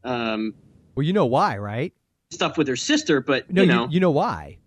[0.08, 0.54] um,
[0.96, 1.94] Well, you know why, right?
[2.32, 4.58] stuff with her sister, but No, you you know, you know why?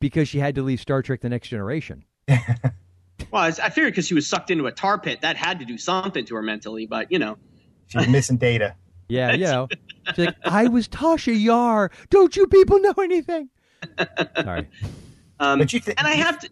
[0.00, 2.04] Because she had to leave Star Trek: The Next Generation.
[2.28, 2.38] well,
[3.32, 5.78] I I figured because she was sucked into a tar pit, that had to do
[5.78, 6.86] something to her mentally.
[6.86, 7.38] But you know,
[7.86, 8.74] She's missing data.
[9.08, 9.68] Yeah, you know.
[10.14, 11.90] She's like, I was Tasha Yar.
[12.08, 13.50] Don't you people know anything?
[14.42, 14.68] Sorry.
[15.38, 16.48] um, But you thi- and I have to.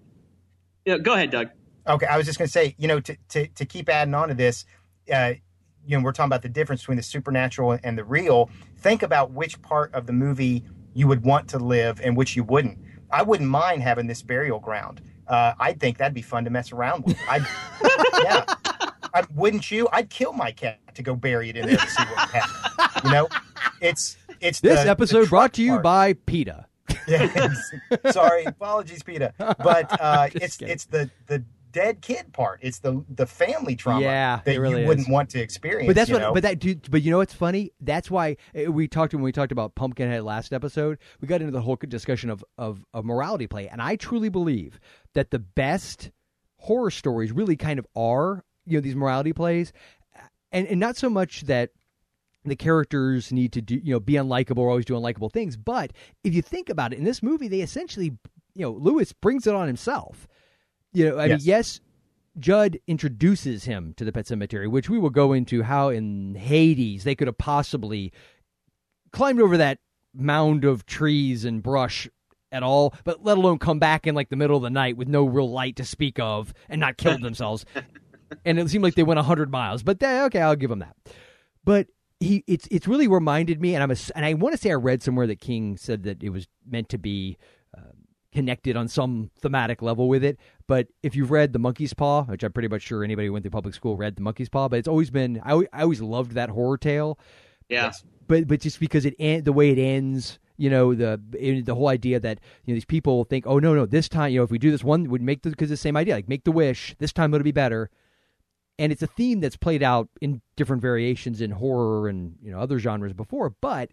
[0.85, 1.49] You know, go ahead, Doug.
[1.89, 4.29] Okay, I was just going to say, you know, to, to, to keep adding on
[4.29, 4.67] to this,
[5.11, 5.35] uh,
[5.91, 8.49] you know, we're talking about the difference between the supernatural and the real.
[8.79, 10.63] Think about which part of the movie
[10.95, 12.79] you would want to live and which you wouldn't.
[13.11, 15.01] I wouldn't mind having this burial ground.
[15.27, 17.17] Uh, I'd think that'd be fun to mess around with.
[17.29, 17.43] I'd,
[18.23, 18.45] yeah,
[19.15, 19.89] I, wouldn't you?
[19.93, 23.03] I'd kill my cat to go bury it in there to see what would happen.
[23.05, 23.29] You know,
[23.81, 25.83] it's it's This the- the episode brought to you part.
[25.83, 26.67] by PETA.
[27.09, 27.49] Yeah,
[28.13, 29.33] sorry, apologies, Peter.
[29.39, 30.73] But uh, it's kidding.
[30.73, 32.61] it's the the dead kid part.
[32.63, 35.13] It's the the family trauma Yeah, that really you wouldn't is.
[35.13, 35.87] want to experience.
[35.87, 36.21] But that's what.
[36.21, 36.35] know?
[36.35, 36.59] But that.
[36.59, 37.71] Dude, but you know what's funny?
[37.81, 40.99] That's why uh, we talked when we talked about Pumpkinhead last episode.
[41.21, 44.81] We got into the whole discussion of of, of morality play, and I truly believe
[45.15, 46.11] that the best
[46.57, 49.73] horror stories really kind of are you know these morality plays,
[50.53, 51.71] and and not so much that
[52.45, 55.93] the characters need to do you know be unlikable or always do unlikable things, but
[56.25, 58.17] if you think about it, in this movie they essentially
[58.55, 60.27] you know Louis brings it on himself.
[60.93, 61.45] You know, I mean, Yes.
[61.45, 61.81] yes,
[62.39, 67.05] Jud introduces him to the pet cemetery, which we will go into how in Hades
[67.05, 68.13] they could have possibly
[69.13, 69.79] climbed over that
[70.15, 72.09] mound of trees and brush
[72.53, 75.07] at all, but let alone come back in like the middle of the night with
[75.09, 77.65] no real light to speak of and not killed themselves.
[78.45, 80.97] and it seemed like they went 100 miles, but eh, okay, I'll give them that.
[81.65, 81.89] But
[82.19, 84.75] he it's it's really reminded me and I'm a, and I want to say I
[84.75, 87.39] read somewhere that King said that it was meant to be
[88.33, 90.39] connected on some thematic level with it.
[90.67, 93.45] But if you've read The Monkey's Paw, which I'm pretty much sure anybody who went
[93.45, 96.33] through public school read The Monkey's Paw, but it's always been I, I always loved
[96.33, 97.19] that horror tale.
[97.69, 97.93] Yeah.
[98.27, 101.21] But but just because it the way it ends, you know the
[101.65, 104.39] the whole idea that you know these people think, oh no no this time you
[104.39, 106.45] know if we do this one would make the because the same idea like make
[106.45, 107.91] the wish this time it'll be better.
[108.79, 112.61] And it's a theme that's played out in different variations in horror and you know
[112.61, 113.91] other genres before, but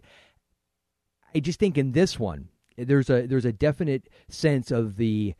[1.34, 2.48] I just think in this one
[2.78, 5.34] there's a there's a definite sense of the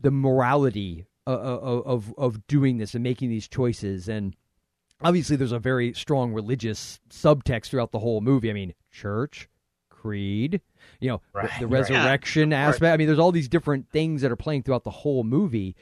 [0.00, 4.34] the morality uh, uh, of of, of doing this and making these choices and
[5.02, 8.50] obviously there's a very strong religious subtext throughout the whole movie.
[8.50, 9.48] I mean, church,
[9.88, 10.60] creed,
[11.00, 11.80] you know, Right, the, the right.
[11.90, 12.68] resurrection Yeah.
[12.68, 12.92] aspect.
[12.92, 15.74] I mean, there's all these different things that are playing throughout the whole movie.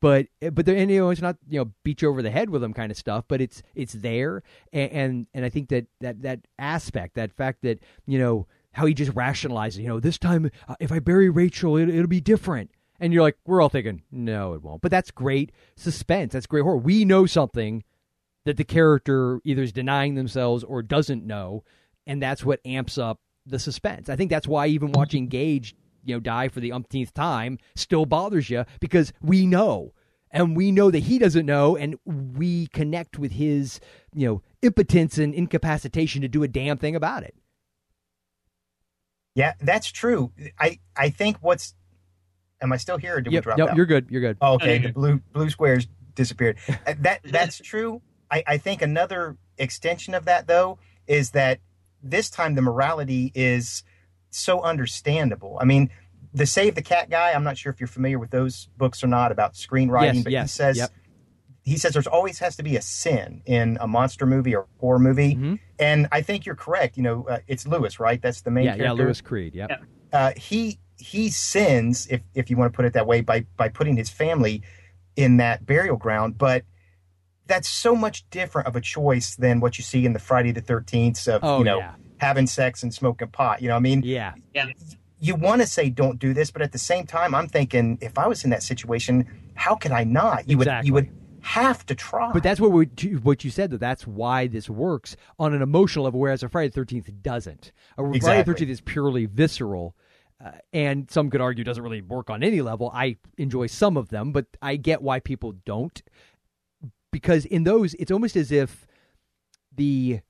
[0.00, 2.50] But but they're, and, you know it's not you know beat you over the head
[2.50, 4.42] with them kind of stuff, but it's it's there
[4.72, 8.86] and and, and I think that, that that aspect, that fact that you know how
[8.86, 12.20] he just rationalizes, you know, this time uh, if I bury Rachel, it, it'll be
[12.20, 12.70] different.
[13.00, 14.82] And you're like, we're all thinking, no, it won't.
[14.82, 16.32] But that's great suspense.
[16.32, 16.76] That's great horror.
[16.76, 17.82] We know something
[18.44, 21.64] that the character either is denying themselves or doesn't know,
[22.06, 24.08] and that's what amps up the suspense.
[24.08, 28.06] I think that's why even watching Gage, you know, die for the umpteenth time still
[28.06, 29.92] bothers you because we know.
[30.30, 33.78] And we know that he doesn't know, and we connect with his,
[34.12, 37.36] you know, impotence and incapacitation to do a damn thing about it.
[39.34, 40.32] Yeah, that's true.
[40.58, 41.74] I I think what's
[42.60, 43.76] am I still here or did Yep, we drop nope, out?
[43.76, 44.06] you're good.
[44.10, 44.36] You're good.
[44.40, 46.56] Oh, okay, the blue blue squares disappeared.
[46.86, 48.00] Uh, that that's true.
[48.30, 51.60] I, I think another extension of that though is that
[52.02, 53.82] this time the morality is
[54.30, 55.58] so understandable.
[55.60, 55.90] I mean,
[56.32, 57.32] the Save the Cat guy.
[57.32, 60.32] I'm not sure if you're familiar with those books or not about screenwriting, Yes, but
[60.32, 60.90] yes, he says yep.
[61.64, 64.98] He says there's always has to be a sin in a monster movie or horror
[64.98, 65.54] movie, Mm-hmm.
[65.78, 66.96] and I think you're correct.
[66.96, 68.20] You know, uh, it's Louis, right?
[68.20, 69.54] That's the main Yeah, yeah, Louis Creed.
[69.54, 69.82] Yep.
[70.12, 73.68] uh, he he sins if if you want to put it that way by by
[73.68, 74.62] putting his family
[75.16, 76.64] in that burial ground but
[77.46, 80.62] that's so much different of a choice than what you see in the Friday the
[80.62, 81.94] 13th of Oh, you know yeah.
[82.18, 84.66] having sex and smoking pot you know what I mean yeah yeah
[85.18, 88.16] you want to say don't do this but at the same time I'm thinking if
[88.18, 91.08] I was in that situation how could I not you would you would
[91.44, 92.86] have to try But that's what we,
[93.22, 93.76] what you said though.
[93.76, 97.72] That's why this works on an emotional level, whereas a Friday the Thirteenth doesn't.
[97.98, 99.94] A Friday the Thirteenth is purely visceral,
[100.44, 102.90] uh, and some could argue doesn't really work on any level.
[102.94, 106.02] I enjoy some of them, but I get why people don't,
[107.12, 108.86] because in those it's almost as if
[109.76, 110.20] the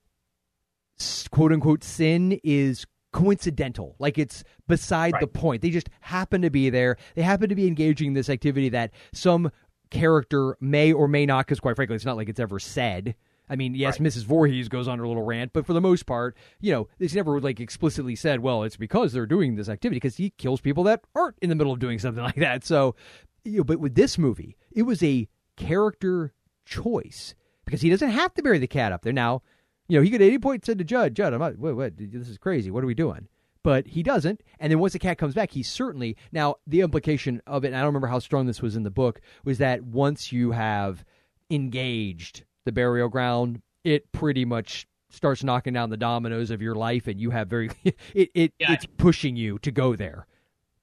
[1.31, 6.69] quote unquote sin is coincidental like it's beside the point they just happen to be
[6.69, 9.49] there they happen to be engaging in this activity that some
[9.89, 13.15] character may or may not because quite frankly it's not like it's ever said
[13.49, 16.35] i mean yes mrs Voorhees goes on her little rant but for the most part
[16.59, 20.17] you know it's never like explicitly said well it's because they're doing this activity because
[20.17, 22.95] he kills people that aren't in the middle of doing something like that so
[23.43, 26.33] you know, but with this movie it was a character
[26.65, 29.41] choice because he doesn't have to bury the cat up there now
[29.87, 31.93] you know, he could at any point said to Jud, Jud, I'm not, wait, what,
[31.97, 32.71] this is crazy.
[32.71, 33.27] What are we doing?
[33.65, 34.43] But he doesn't.
[34.59, 37.75] And then once the cat comes back, he certainly, now the implication of it, and
[37.75, 41.03] I don't remember how strong this was in the book, was that once you have
[41.49, 47.07] engaged the burial ground, it pretty much starts knocking down the dominoes of your life
[47.07, 47.71] and you have very,
[48.13, 50.27] it, it it's pushing you to go there.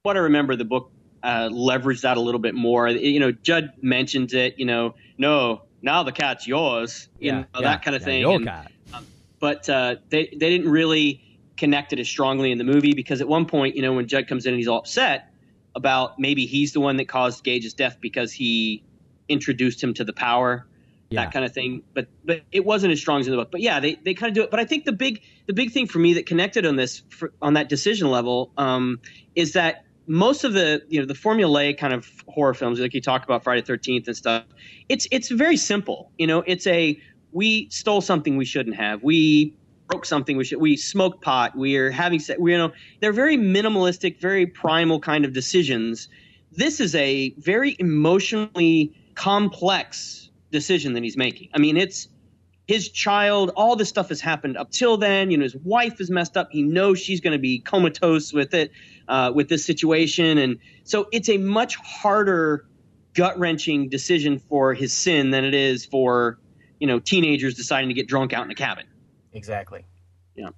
[0.03, 0.91] what I remember, the book
[1.23, 2.89] uh, leveraged that a little bit more.
[2.89, 4.59] You know, Jud mentions it.
[4.59, 7.09] You know, no, now the cat's yours.
[7.21, 8.21] You Yeah, know, yeah, that kind of yeah, thing.
[8.23, 8.73] your And, cat.
[8.93, 9.07] um,
[9.39, 11.32] but uh, they they didn't really
[11.63, 14.27] connect it as strongly in the movie because at one point, you know, when Jud
[14.27, 15.33] comes in and he's all upset
[15.77, 18.83] about maybe he's the one that caused Gage's death because he
[19.29, 20.67] introduced him to the power.
[21.11, 21.25] Yeah.
[21.25, 23.51] That kind of thing, but but it wasn't as strong as in the book.
[23.53, 24.51] But yeah, they, they kind of do it.
[24.51, 27.33] But I think the big the big thing for me that connected on this for,
[27.43, 28.99] on that decision level um,
[29.35, 33.03] is that most of the you know the formulaic kind of horror films like you
[33.03, 34.45] talk about Friday Thirteenth and stuff,
[34.89, 36.11] it's it's very simple.
[36.17, 36.99] You know, it's a
[37.33, 39.03] we stole something we shouldn't have.
[39.03, 39.55] We
[39.89, 40.61] broke something we should.
[40.61, 41.57] We smoked pot.
[41.57, 46.09] We're having se- we you know they're very minimalistic, very primal kind of decisions.
[46.53, 51.49] This is a very emotionally complex decision that he's making.
[51.55, 52.09] I mean, it's
[52.67, 55.31] his child, all this stuff has happened up till then.
[55.31, 56.49] You know, his wife is messed up.
[56.53, 58.71] He knows she's going to be comatose with it,
[59.09, 62.67] uh, with this situation, and so it's a much harder,
[63.15, 66.39] gut wrenching decision for his sin than it is for
[66.79, 68.87] you know teenagers deciding to get drunk out in a cabin.
[69.33, 69.85] Exactly
[70.35, 70.51] Yeah.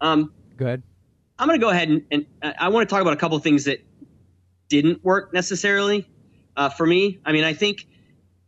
[0.00, 0.82] Um, Go ahead.
[1.38, 3.36] I'm going to go ahead and, and uh, I want to talk about a couple
[3.36, 3.78] of things that
[4.68, 6.08] didn't work necessarily
[6.56, 7.20] uh, for me.
[7.24, 7.86] I mean, I think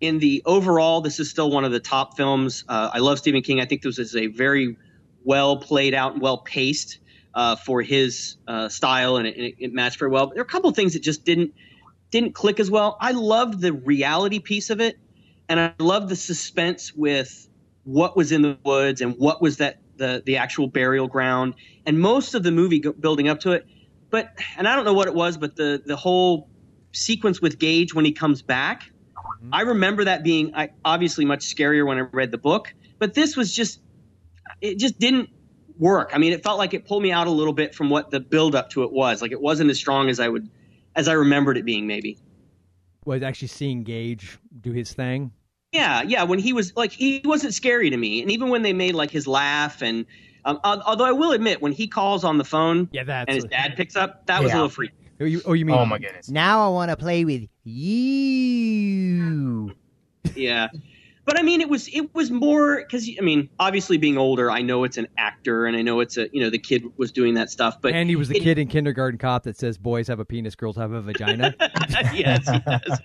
[0.00, 2.64] in the overall, this is still one of the top films.
[2.68, 3.60] Uh, I love Stephen King.
[3.60, 4.76] I think this is a very
[5.24, 6.98] well played out and well paced
[7.34, 10.26] uh, for his uh, style, and it, it, it matched very well.
[10.26, 11.54] But there are a couple of things that just didn't
[12.10, 12.96] didn't click as well.
[13.00, 14.98] I loved the reality piece of it,
[15.48, 17.48] and I loved the suspense with
[17.84, 21.54] what was in the woods and what was that the the actual burial ground,
[21.86, 23.66] and most of the movie go, building up to it.
[24.10, 26.48] But and I don't know what it was, but the the whole
[26.92, 29.54] sequence with Gage when he comes back, mm-hmm.
[29.54, 32.74] I remember that being I, obviously much scarier when I read the book.
[32.98, 33.80] But this was just
[34.60, 35.30] it just didn't
[35.78, 36.10] work.
[36.12, 38.20] I mean, it felt like it pulled me out a little bit from what the
[38.20, 39.22] build up to it was.
[39.22, 40.50] Like it wasn't as strong as I would
[40.96, 41.86] as I remembered it being.
[41.86, 42.18] Maybe.
[43.04, 45.32] Was actually seeing Gage do his thing.
[45.72, 46.24] Yeah, yeah.
[46.24, 49.10] When he was like, he wasn't scary to me, and even when they made like
[49.10, 50.04] his laugh, and
[50.44, 53.44] um, although I will admit, when he calls on the phone, yeah, that's and his
[53.44, 54.94] dad picks up, that was a little freaky.
[55.20, 55.76] Oh, you, oh, you mean?
[55.76, 56.28] Oh my goodness.
[56.30, 59.76] Now I want to play with you.
[60.34, 60.68] yeah
[61.24, 64.60] but i mean it was it was more because i mean obviously being older i
[64.62, 67.34] know it's an actor and i know it's a you know the kid was doing
[67.34, 70.08] that stuff but and he was the it- kid in kindergarten cop that says boys
[70.08, 71.54] have a penis, girls have a vagina.
[72.14, 73.00] yes he does.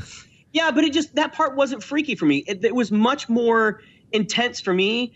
[0.54, 2.38] yeah but it just that part wasn't freaky for me.
[2.46, 3.82] It, it was much more
[4.12, 5.12] intense for me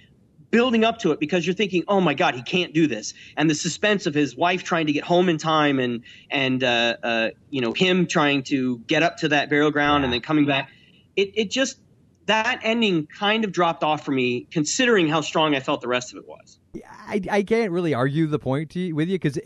[0.51, 3.15] building up to it because you're thinking oh my god he can't do this.
[3.39, 6.97] And the suspense of his wife trying to get home in time and and uh,
[7.03, 10.45] uh, you know him trying to get up to that burial ground and then coming
[10.45, 10.71] back
[11.17, 11.81] it, it just
[12.27, 16.13] that ending kind of dropped off for me considering how strong i felt the rest
[16.13, 16.59] of it was.
[16.85, 19.39] I, I can't really argue the point you, with you because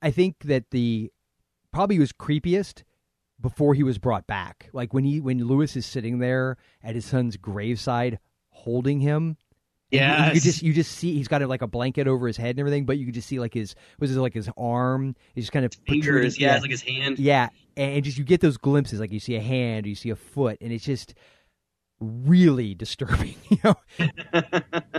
[0.00, 1.12] I think that the
[1.72, 2.82] probably was creepiest
[3.40, 4.68] before he was brought back.
[4.72, 8.18] Like when he when Louis is sitting there at his son's graveside
[8.50, 9.36] holding him.
[9.90, 12.50] Yeah, you- you, just you just see he's got like a blanket over his head
[12.50, 15.16] and everything, but you could just see like his was it like his arm?
[15.34, 18.40] He's just kind of fingers yeah, it's like his hand yeah, and just you get
[18.40, 21.14] those glimpses, like you see a hand, you see a foot, and it's just
[22.00, 23.34] really disturbing.
[23.50, 23.74] You know,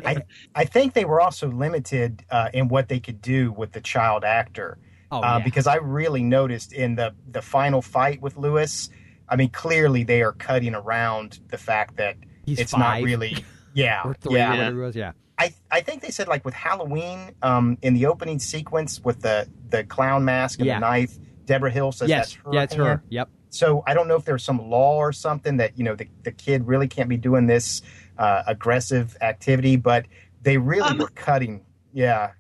[0.05, 0.17] I,
[0.53, 4.25] I think they were also limited uh, in what they could do with the child
[4.25, 4.77] actor.
[5.11, 5.43] Oh, uh, yeah.
[5.43, 8.89] Because I really noticed in the, the final fight with Louis,
[9.27, 12.79] I mean, clearly they are cutting around the fact that He's it's five.
[13.01, 13.37] not really.
[13.73, 14.01] Yeah.
[14.05, 14.49] or three, yeah.
[14.51, 14.95] whatever it was.
[14.95, 19.21] Yeah, I, I think they said, like, with Halloween, um, in the opening sequence with
[19.21, 20.75] the, the clown mask and Yeah.
[20.75, 22.53] the knife, Deborah Hill says yes, that's her.
[22.53, 23.03] yeah, it's her.
[23.09, 23.29] Yep.
[23.49, 26.31] So I don't know if there's some law or something that you know the, the
[26.31, 27.81] kid really can't be doing this
[28.17, 30.05] uh, aggressive activity, but
[30.41, 31.65] they really Um, were cutting.
[31.91, 32.31] Yeah.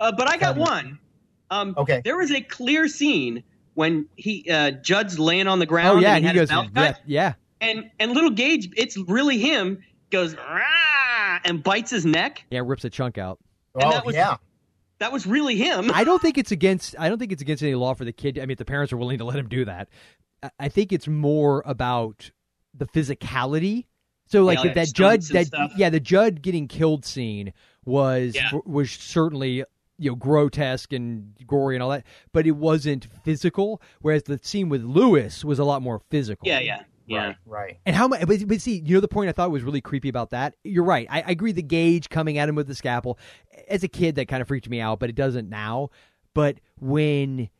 [0.00, 0.62] Uh, but I got Cutting.
[0.62, 0.98] one.
[1.50, 2.00] Um, Okay.
[2.04, 3.42] There was a clear scene
[3.74, 5.98] when he uh, Jud's laying on the ground.
[5.98, 7.34] Oh yeah, and he, he had goes yeah, yeah.
[7.60, 9.82] and and little Gage, it's really him.
[10.10, 12.44] Goes "Rah!" and bites his neck.
[12.50, 13.38] Yeah, rips a chunk out.
[13.74, 14.36] And oh that was- yeah.
[15.00, 15.92] That was really him.
[15.94, 16.96] I don't think it's against.
[16.98, 18.36] I don't think it's against any law for the kid.
[18.36, 19.88] I mean, if the parents are willing to let him do that.
[20.58, 22.32] I- think it's more about
[22.74, 23.86] the physicality.
[24.26, 25.72] So, like like that, Jud, that stuff.
[25.76, 27.52] yeah, the Jud getting killed scene
[27.84, 28.50] was Yeah.
[28.66, 29.64] was certainly
[29.98, 33.82] you know grotesque and gory and all that, but it wasn't physical.
[34.00, 36.46] Whereas the scene with Louis was a lot more physical.
[36.46, 37.26] yeah, yeah, yeah.
[37.26, 37.36] Right.
[37.46, 37.78] Right.
[37.86, 38.26] And how much?
[38.26, 40.54] But, but see, you know the point I thought was really creepy about that.
[40.64, 41.06] You're right.
[41.10, 41.52] I, I agree.
[41.52, 43.18] The Gage coming at him with the scalpel,
[43.68, 45.90] as a kid, that kind of freaked me out, but it doesn't now.
[46.34, 47.50] But when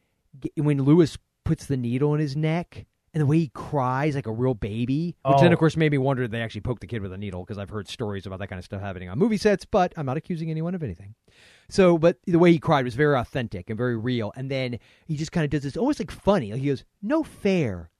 [0.56, 4.32] when Louis puts the needle in his neck and the way he cries like a
[4.32, 5.52] real baby, which then Oh.
[5.52, 7.58] of course made me wonder if they actually poked the kid with a needle because
[7.58, 9.64] I've heard stories about that kind of stuff happening on movie sets.
[9.64, 11.14] But I'm not accusing anyone of anything.
[11.70, 14.32] So, but the way he cried was very authentic and very real.
[14.36, 16.52] And then he just kind of does this almost like funny.
[16.52, 17.90] Like he goes, "No fair."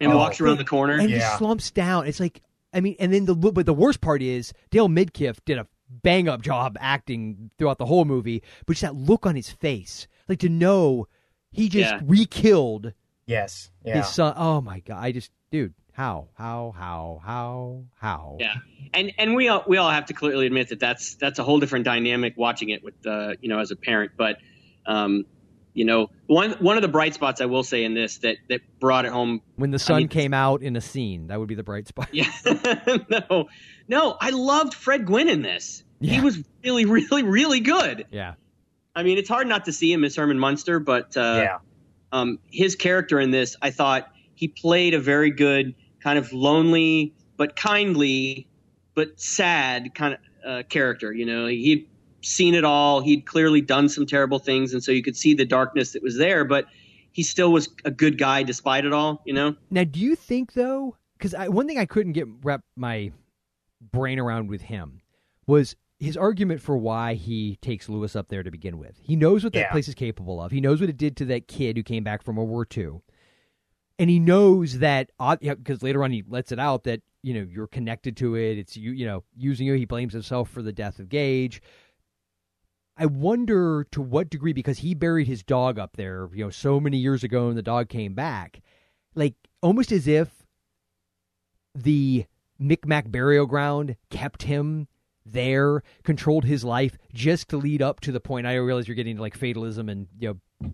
[0.00, 0.16] And Oh.
[0.16, 0.94] walks around the corner.
[0.98, 2.06] and he slumps down.
[2.06, 2.42] It's like
[2.72, 6.28] I mean, and then the but the worst part is Dale Midkiff did a bang
[6.28, 10.38] up job acting throughout the whole movie, but just that look on his face, like
[10.38, 11.08] to know
[11.50, 12.00] he just Yeah.
[12.04, 12.92] re-killed
[13.30, 13.70] Yes.
[13.84, 13.98] Yeah.
[13.98, 14.34] his son.
[14.36, 14.98] Oh my god!
[15.02, 18.36] I just, dude, how, how, how, how, how?
[18.40, 18.54] Yeah,
[18.92, 21.60] and and we all we all have to clearly admit that that's that's a whole
[21.60, 24.12] different dynamic watching it with uh, you know as a parent.
[24.16, 24.38] But
[24.86, 25.24] um,
[25.74, 28.60] you know, one one of the bright spots I will say in this that that
[28.80, 29.42] brought it home.
[29.56, 32.08] When the sun mean- came out in a scene, that would be the bright spot.
[32.12, 32.30] Yeah,
[33.08, 33.48] no,
[33.88, 35.84] no, I loved Fred Gwynne in this.
[36.00, 36.14] Yeah.
[36.14, 38.06] He was really, really, really good.
[38.10, 38.34] Yeah,
[38.96, 41.58] I mean, it's hard not to see him as Herman Munster, but uh, yeah.
[42.12, 47.14] Um, his character in this, I thought he played a very good kind of lonely
[47.36, 48.46] but kindly
[48.94, 51.12] but sad kind of uh, character.
[51.12, 51.88] You know, he'd
[52.22, 53.00] seen it all.
[53.00, 56.18] He'd clearly done some terrible things, and so you could see the darkness that was
[56.18, 56.44] there.
[56.44, 56.66] But
[57.12, 59.22] he still was a good guy despite it all.
[59.24, 59.56] You know.
[59.70, 60.96] Now, do you think though?
[61.18, 63.12] Because one thing I couldn't get wrap my
[63.92, 65.00] brain around with him
[65.46, 68.98] was his argument for why he takes Louis up there to begin with.
[69.02, 69.70] He knows what that Yeah.
[69.70, 70.50] place is capable of.
[70.50, 73.02] He knows what it did to that kid who came back from World War II,
[73.98, 77.46] and he knows that uh, because later on he lets it out that you know
[77.48, 78.56] you're connected to it.
[78.58, 79.74] It's you, you know, using you.
[79.74, 81.60] He blames himself for the death of Gage.
[82.96, 86.80] I wonder to what degree because he buried his dog up there, you know, so
[86.80, 88.60] many years ago, and the dog came back,
[89.14, 90.46] like almost as if
[91.74, 92.24] the
[92.58, 94.86] Micmac burial ground kept him
[95.26, 98.46] there, controlled his life just to lead up to the point.
[98.46, 100.72] I realize you're getting to like fatalism and you know,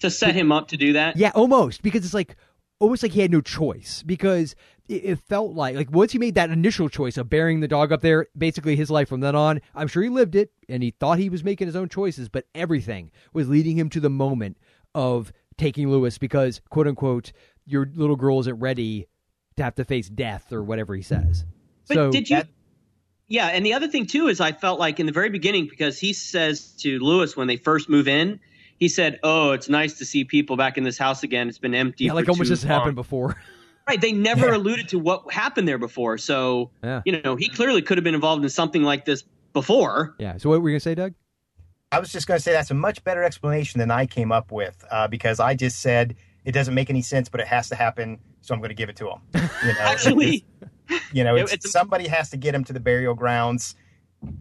[0.00, 1.16] To set him up to do that.
[1.16, 2.36] yeah, almost because it's like
[2.78, 4.54] almost like he had no choice because
[4.88, 7.90] it, it felt like like once he made that initial choice of burying the dog
[7.92, 9.60] up there, basically his life from then on.
[9.74, 12.44] I'm sure he lived it and he thought he was making his own choices, but
[12.54, 14.58] everything was leading him to the moment
[14.94, 17.32] of taking Louis because quote unquote
[17.64, 19.08] your little girl isn't ready
[19.56, 21.46] to have to face death or whatever he says.
[21.88, 22.42] But so did you?
[23.28, 25.98] Yeah, and the other thing too is I felt like in the very beginning because
[25.98, 28.38] he says to Louis when they first move in,
[28.78, 31.48] he said, "Oh, it's nice to see people back in this house again.
[31.48, 33.36] It's been empty." yeah, like for almost too just long." happened before.
[33.88, 34.00] Right.
[34.00, 34.56] They never Yeah.
[34.56, 36.18] alluded to what happened there before.
[36.18, 37.02] So Yeah.
[37.04, 39.22] you know, he clearly could have been involved in something like this
[39.52, 40.14] before.
[40.18, 40.36] Yeah.
[40.38, 41.14] So what were you gonna say, Doug?
[41.92, 44.50] I was just going to say that's a much better explanation than I came up
[44.50, 47.76] with uh, because I just said it doesn't make any sense, but it has to
[47.76, 49.18] happen, so I'm going to give it to him.
[49.34, 49.40] You
[49.72, 50.44] know, Actually,
[51.12, 53.74] you know, it's, it's somebody has to get him to the burial grounds.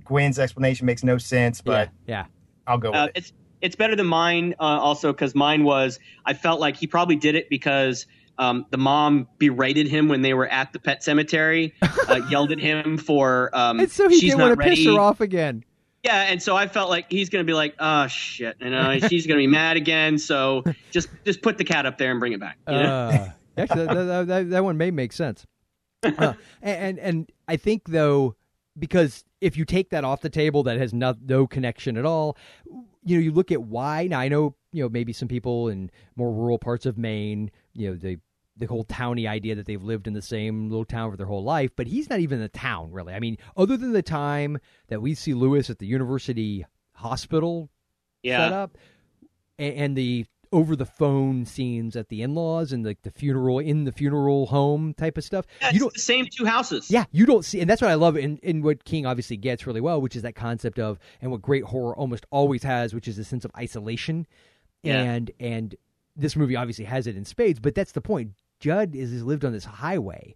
[0.05, 2.25] Gwynne's explanation makes no sense, but yeah,
[2.65, 3.11] I'll go with uh, it.
[3.15, 7.15] it's it's better than mine uh, also because mine was I felt like he probably
[7.15, 8.05] did it because
[8.37, 12.59] um, the mom berated him when they were at the pet cemetery, uh, yelled at
[12.59, 14.75] him for um, And so he she's didn't want to ready.
[14.75, 15.63] piss her off again.
[16.03, 19.25] Yeah, and so I felt like he's gonna be like, oh shit, you know, she's
[19.25, 20.19] gonna be mad again.
[20.19, 22.57] So just just put the cat up there and bring it back.
[22.67, 22.79] You know?
[22.79, 25.45] Uh, actually, that, that, that, that one may make sense.
[26.17, 28.35] Uh, and, and I think though,
[28.77, 32.37] because if you take that off the table, that has no no connection at all.
[33.03, 34.07] You know, you look at why.
[34.07, 37.89] Now I know you know maybe some people in more rural parts of Maine, you
[37.89, 38.17] know, the
[38.57, 41.43] the whole towny idea that they've lived in the same little town for their whole
[41.43, 43.13] life, but he's not even in the town really.
[43.13, 47.69] I mean, other than the time that we see Louis at the university hospital
[48.23, 48.37] Yeah.
[48.47, 48.77] set up
[49.59, 50.25] and, and the
[50.55, 54.93] over the phone scenes at the in-laws and like the funeral in the funeral home
[54.93, 56.89] type of stuff Yeah, you it's don't the same two houses.
[56.89, 59.67] yeah you don't see and that's what i love and in what king obviously gets
[59.67, 63.07] really well which is that concept of and what great horror almost always has which
[63.07, 64.25] is a sense of isolation
[64.83, 65.01] Yeah.
[65.01, 65.75] and and
[66.15, 68.31] this movie obviously has it in spades but that's the point
[68.61, 70.35] jud is has lived on this highway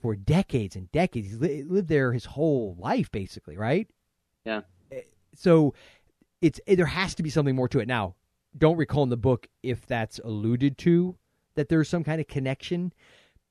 [0.00, 3.88] for decades and decades he's li- lived there his whole life basically right
[4.46, 4.62] Yeah.
[4.90, 5.00] Eh,
[5.34, 5.74] so
[6.40, 8.14] it's eh, there has to be something more to it now
[8.58, 11.16] don't recall in the book if that's alluded to
[11.54, 12.92] that there's some kind of connection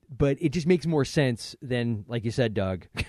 [0.10, 2.86] but it just makes more sense than like you said doug.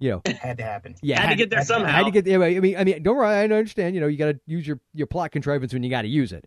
[0.00, 0.22] You know.
[0.26, 0.94] It had to happen.
[1.02, 1.90] yeah Had to get there somehow.
[1.90, 4.16] had to get there i mean i mean don't worry i understand you know you
[4.16, 6.46] got to use your your plot contrivance when you got to use it.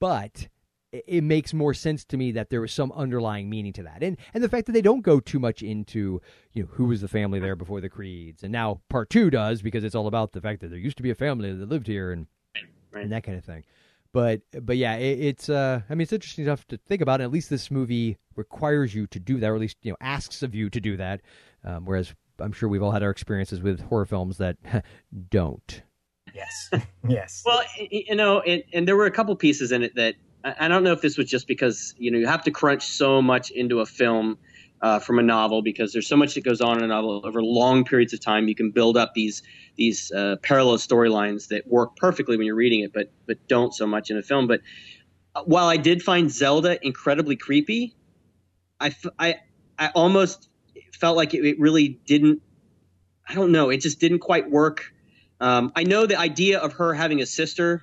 [0.00, 0.48] But
[0.90, 4.02] it, it makes more sense to me that there was some underlying meaning to that.
[4.02, 6.20] And and the fact that they don't go too much into
[6.52, 8.42] you know who was the family there before the creeds.
[8.42, 11.02] And now part two does because it's all about the fact that there used to
[11.04, 12.26] be a family that lived here and
[12.92, 13.02] Right.
[13.04, 13.64] and that kind of thing
[14.12, 17.24] but but yeah it, it's uh i mean it's interesting enough to think about and
[17.24, 20.42] at least this movie requires you to do that or at least you know asks
[20.42, 21.20] of you to do that
[21.64, 24.56] um, whereas i'm sure we've all had our experiences with horror films that
[25.30, 25.82] don't
[26.34, 26.70] Yes,
[27.08, 27.42] yes.
[27.44, 30.14] Well, y- y- you know, it, and there were a couple pieces in it that
[30.44, 32.86] I I don't know if this was just because you know you have to crunch
[32.86, 34.36] so much into a film
[34.80, 37.42] uh, from a novel because there's so much that goes on in a novel over
[37.42, 38.48] long periods of time.
[38.48, 39.42] You can build up these
[39.76, 43.86] these uh, parallel storylines that work perfectly when you're reading it, but but don't so
[43.86, 44.46] much in a film.
[44.46, 44.60] But
[45.34, 47.94] uh, while I did find Zelda incredibly creepy,
[48.80, 49.36] I I
[49.78, 50.48] I almost
[50.92, 52.42] felt like it, it really didn't.
[53.28, 53.70] I don't know.
[53.70, 54.92] It just didn't quite work.
[55.40, 57.82] Um, I know the idea of her having a sister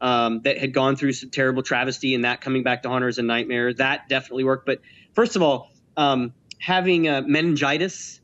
[0.00, 3.08] um, that had gone through some terrible travesty and that coming back to haunt her
[3.08, 4.66] as a nightmare that definitely worked.
[4.66, 4.80] But
[5.14, 8.20] first of all, um, having uh, meningitis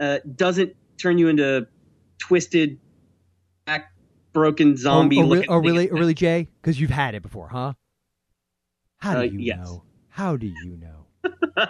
[0.00, 1.66] uh, doesn't turn you into
[2.18, 2.78] twisted,
[3.66, 3.92] back
[4.32, 5.18] broken zombie.
[5.18, 7.72] oh, oh, oh really oh, really jay because you've had it before huh
[8.98, 9.58] how do Uh, you yes.
[9.58, 11.06] know how do you know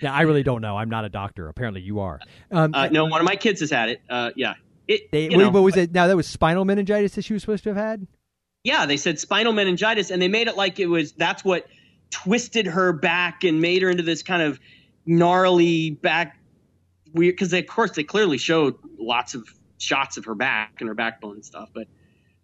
[0.00, 2.18] yeah i really don't know i'm not a doctor apparently you are
[2.50, 4.00] um, uh, no, one of my kids has had it.
[4.10, 4.54] Uh, yeah,
[4.88, 5.10] it.
[5.12, 7.62] they, wait, know, what was it now that was spinal meningitis that she was supposed
[7.62, 8.06] to have had
[8.64, 11.66] Yeah, they said spinal meningitis, and they made it like it was that's what
[12.10, 14.58] twisted her back and made her into this kind of
[15.06, 16.38] gnarly back
[17.14, 17.34] weird.
[17.34, 19.46] Because of course they clearly showed lots of
[19.78, 21.86] shots of her back and her backbone and stuff, but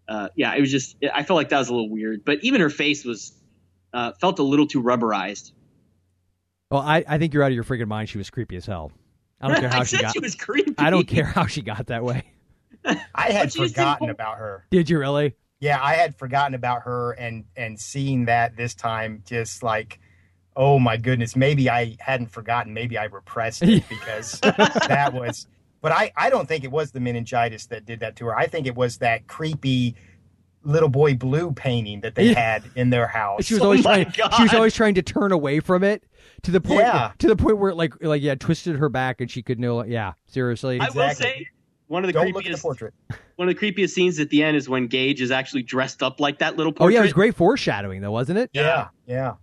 [0.09, 2.25] uh, yeah, it was just I felt like that was a little weird.
[2.25, 3.33] But even her face was
[3.93, 5.53] uh, felt a little too rubberized.
[6.71, 8.93] well I, I think you're out of your freaking mind she was creepy as hell
[9.41, 10.75] i don't care how I she said got she was creepy.
[10.79, 12.25] i don't care how she got that way
[12.85, 13.05] I had
[13.45, 14.67] But she just forgotten about her.
[14.71, 19.23] did you really Yeah, I had forgotten about her and and seeing that this time
[19.27, 19.99] just like
[20.59, 25.47] oh my goodness, maybe I hadn't forgotten, maybe I repressed it because that was
[25.83, 28.37] but I I don't think it was the meningitis that did that to her.
[28.37, 29.95] I think it was that creepy
[30.63, 32.41] little boy blue painting that they Yeah.
[32.41, 33.45] had in their house.
[33.45, 34.31] She was Oh always my trying.
[34.37, 36.03] She was always trying to turn away from it
[36.43, 36.81] to the point.
[36.81, 37.13] Yeah.
[37.19, 39.85] To the point where it like like yeah, twisted her back and she could no.
[39.85, 40.81] Yeah, seriously.
[40.81, 41.23] I will Exactly.
[41.25, 41.47] say
[41.89, 42.95] one of the Don't look at the creepiest portrait.
[43.37, 46.21] one of the creepiest scenes at the end is when Gage is actually dressed up
[46.21, 46.85] like that little person.
[46.87, 48.51] oh yeah, it was great foreshadowing though, wasn't it?
[48.53, 49.35] Yeah, yeah.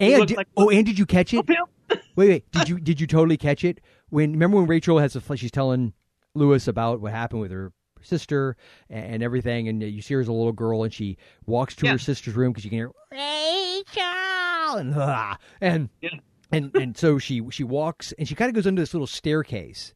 [0.00, 1.44] And did- like- oh, and did you catch it?
[1.48, 1.66] Oh,
[2.16, 2.50] wait, wait.
[2.50, 3.80] Did you did you totally catch it
[4.10, 4.32] when?
[4.32, 5.92] Remember when Rachel has a she's telling
[6.34, 7.72] Louis about what happened with her
[8.02, 8.56] sister
[8.90, 11.16] and everything, and uh, you see her as a little girl, and she
[11.46, 11.92] walks to Yeah.
[11.92, 14.94] her sister's room because you can hear Rachel and
[15.60, 16.10] and Yeah.
[16.52, 19.94] and and so she she walks and she kind of goes under this little staircase.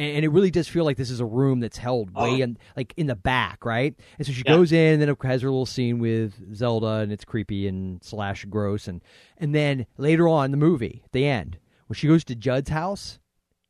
[0.00, 2.24] And and it really does feel like this is a room that's held uh-huh.
[2.24, 3.94] way in, like in the back, right?
[4.18, 4.56] And so she Yeah.
[4.56, 8.44] goes in, and then has her little scene with Zelda, and it's creepy and slash
[8.46, 9.02] gross, and
[9.36, 12.70] and then later on in the movie, at the end, when she goes to Jud's
[12.70, 13.18] house,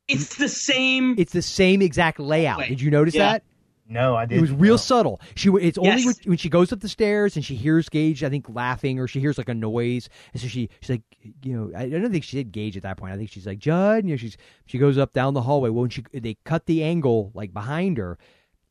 [0.07, 1.15] It's the same.
[1.17, 2.59] it's the same exact layout.
[2.59, 2.69] Wait.
[2.69, 3.33] Did you notice Yeah.
[3.33, 3.43] that?
[3.91, 4.39] No, I didn't.
[4.39, 4.77] It was real no.
[4.77, 5.21] subtle.
[5.35, 6.05] She it's only Yes.
[6.05, 9.07] when, when she goes up the stairs and she hears Gage, I think laughing, or
[9.07, 11.01] she hears like a noise, and so she she's like,
[11.43, 13.13] you know, I, I don't think she did Gage at that point.
[13.13, 14.05] I think she's like Jud.
[14.05, 15.69] You know, she's she goes up down the hallway.
[15.69, 18.17] Well, when she they cut the angle like behind her,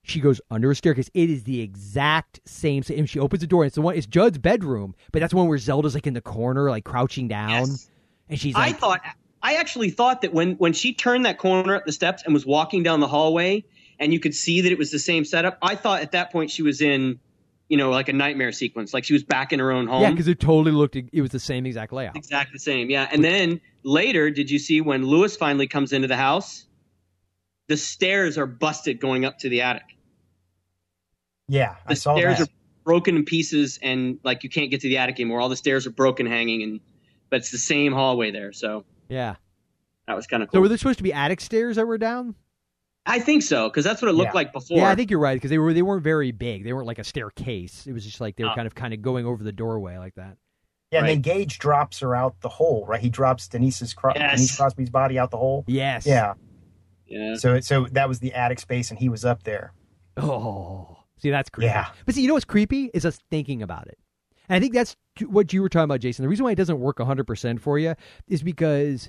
[0.02, 1.10] she goes under a staircase.
[1.12, 2.82] It is the exact same.
[2.88, 3.62] And she opens the door.
[3.62, 3.96] And it's the one.
[3.96, 7.28] It's Jud's bedroom, but that's the one where Zelda's like in the corner, like crouching
[7.28, 7.90] down, Yes.
[8.30, 9.00] and she's Like, I thought
[9.42, 12.46] I actually thought that when when she turned that corner at the steps and was
[12.46, 13.64] walking down the hallway
[14.00, 16.50] and you could see that it was the same setup, I thought at that point
[16.50, 17.20] she was in,
[17.68, 20.02] you know, like a nightmare sequence, like she was back in her own home.
[20.02, 20.96] yeah, because it totally looked.
[20.96, 22.16] It was the same exact layout.
[22.16, 22.90] exactly the same.
[22.90, 26.66] Yeah, and then later, did you see when Louis finally comes into the house?
[27.68, 29.84] The stairs are busted going up to the attic.
[31.48, 32.48] Yeah, I The saw stairs that.
[32.48, 32.52] are
[32.84, 35.40] broken in pieces, and like you can't get to the attic anymore.
[35.40, 36.80] All the stairs are broken, hanging, and
[37.28, 38.52] but it's the same hallway there.
[38.52, 39.36] So Yeah.
[40.08, 40.58] that was kind of cool.
[40.58, 42.34] So were there supposed to be attic stairs that were down?
[43.06, 44.34] I think so because that's what it looked Yeah.
[44.34, 44.76] like before.
[44.78, 46.64] Yeah, I think you're right because they were they weren't very big.
[46.64, 47.86] They weren't like a staircase.
[47.86, 48.54] It was just like they were Oh.
[48.54, 50.36] kind of kind of going over the doorway like that.
[50.92, 53.00] Yeah, and then Gage drops her out the hole, right?
[53.00, 54.32] He drops Denise's Cro- Yes.
[54.36, 55.64] Denise Crosby's body out the hole.
[55.68, 56.04] Yes.
[56.06, 56.34] Yeah.
[57.06, 57.36] Yeah.
[57.36, 59.72] So so that was the attic space, and he was up there.
[60.16, 61.66] Oh, see, that's creepy.
[61.66, 61.86] Yeah.
[62.04, 63.98] But see, you know what's creepy is us thinking about it.
[64.48, 64.96] And I think that's
[65.26, 66.24] what you were talking about, Jason.
[66.24, 67.94] The reason why it doesn't work 100% for you
[68.26, 69.08] is because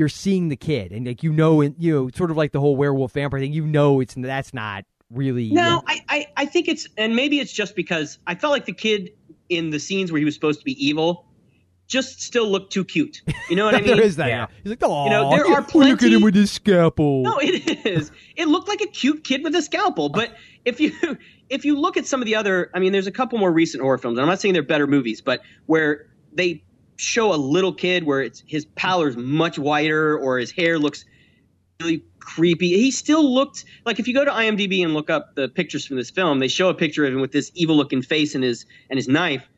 [0.00, 2.58] you're seeing the kid and like you know, and you know, sort of like the
[2.58, 3.52] whole werewolf vampire thing.
[3.52, 5.50] You know, it's that's not really.
[5.50, 8.72] No, I, I, I think it's, and maybe it's just because I felt like the
[8.72, 9.10] kid
[9.48, 11.26] in the scenes where he was supposed to be evil
[11.86, 13.20] just still looked too cute.
[13.48, 13.88] You know what I mean?
[13.88, 14.28] there is that.
[14.28, 14.46] Yeah.
[14.62, 17.22] He's like, oh, You know, there are look at plenty- him with his scalpel.
[17.24, 18.10] No, it is.
[18.36, 20.08] It looked like a cute kid with a scalpel.
[20.08, 20.34] But
[20.64, 20.92] if you
[21.48, 23.82] if you look at some of the other, I mean, there's a couple more recent
[23.82, 24.16] horror films.
[24.18, 26.62] And I'm not saying they're better movies, but where they
[27.00, 31.04] show a little kid where it's his pallor's much whiter or his hair looks
[31.80, 32.68] really creepy.
[32.76, 35.96] He still looked like if you go to IMDb and look up the pictures from
[35.96, 38.66] this film, they show a picture of him with this evil looking face and his
[38.90, 39.48] and his knife.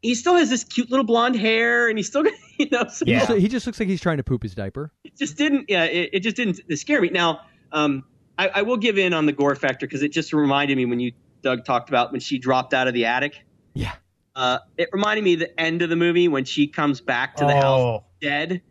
[0.00, 2.24] He still has this cute little blonde hair, and he's still,
[2.58, 3.18] you know, so He Yeah.
[3.26, 4.90] just- he just looks like he's trying to poop his diaper.
[5.04, 7.40] it just didn't yeah it, it just didn't scare me now
[7.72, 8.02] um
[8.38, 10.98] i, I will give in on the gore factor because it just reminded me when
[11.00, 11.12] you
[11.42, 13.44] doug talked about when she dropped out of the attic
[13.74, 13.92] Yeah.
[14.34, 17.44] Uh it reminded me of the end of the movie when she comes back to
[17.44, 18.62] the house oh, dead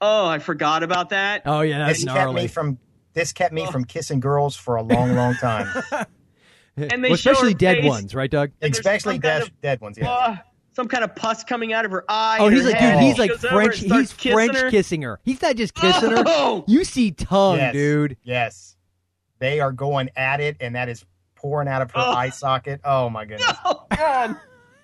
[0.00, 2.42] oh i forgot about that Oh yeah, that's this kept gnarly.
[2.42, 2.78] me from
[3.14, 3.70] this kept me Oh.
[3.70, 5.66] from kissing girls for a long, long time.
[6.76, 7.88] And they Well, especially dead face.
[7.90, 8.50] ones, right, Doug?
[8.62, 9.98] And Especially some kind dead, of- dead ones.
[9.98, 10.10] Yeah.
[10.10, 10.36] uh,
[10.74, 13.18] some kind of pus coming out of her eye Oh, he's like, head, dude, he's
[13.18, 13.78] like she goes over French.
[13.80, 14.70] He's kissing French her.
[14.70, 15.20] kissing her.
[15.22, 16.22] He's not just kissing her.
[16.26, 16.64] Oh!
[16.66, 17.74] You see tongue, yes.
[17.74, 18.16] dude.
[18.22, 18.76] Yes.
[19.38, 22.12] They are going at it, and that is pouring out of her Oh.
[22.12, 22.80] eye socket.
[22.84, 23.52] Oh my goodness.
[23.66, 24.36] oh god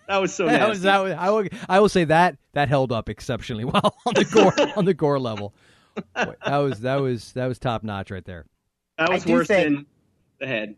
[0.08, 0.70] that was so That nasty.
[0.70, 0.98] was that.
[0.98, 1.48] Was, I will.
[1.68, 5.18] I will say that that held up exceptionally well on the gore on the gore
[5.20, 5.54] level.
[6.14, 8.44] Boy, that was that was that was top notch right there.
[8.98, 9.86] that was I do worse think- than
[10.40, 10.74] the head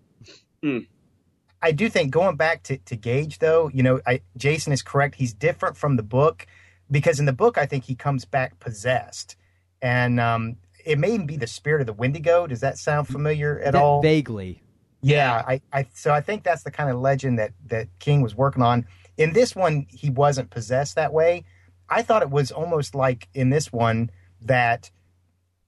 [1.62, 5.14] I do think going back to, to Gage though, you know, I, Jason is correct.
[5.16, 6.46] He's different from the book
[6.90, 9.36] because in the book I think he comes back possessed,
[9.82, 12.46] and um, it may even be the spirit of the Wendigo.
[12.46, 14.00] Does that sound familiar at Va- all?
[14.02, 14.62] Vaguely.
[15.02, 18.34] Yeah, I, I so I think that's the kind of legend that that King was
[18.34, 18.86] working on.
[19.20, 21.44] In this one, he wasn't possessed that way.
[21.90, 24.10] I thought it was almost like in this one
[24.40, 24.90] that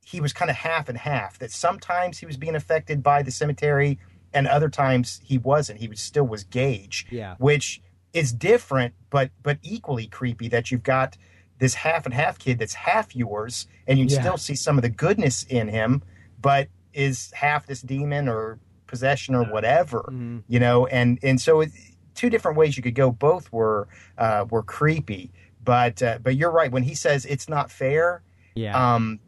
[0.05, 1.39] he was kind of half and half.
[1.39, 3.99] That sometimes he was being affected by the cemetery,
[4.33, 5.81] and other times he wasn't.
[5.81, 7.35] He was still was Gage, Yeah.
[7.39, 7.83] which
[8.15, 10.49] is different, but but equally creepy.
[10.49, 11.19] That you've got
[11.59, 14.21] this half and half kid that's half yours, and you Yeah.
[14.23, 16.03] still see some of the goodness in him,
[16.41, 20.43] but is half this demon or possession or whatever, Mhm.
[20.49, 20.87] you know.
[20.87, 21.71] And and so it,
[22.15, 23.11] two different ways you could go.
[23.11, 23.89] Both were
[24.19, 25.33] uh, were creepy,
[25.65, 28.23] but uh, but you're right when he says it's not fair.
[28.55, 28.95] Yeah.
[28.95, 29.21] Um,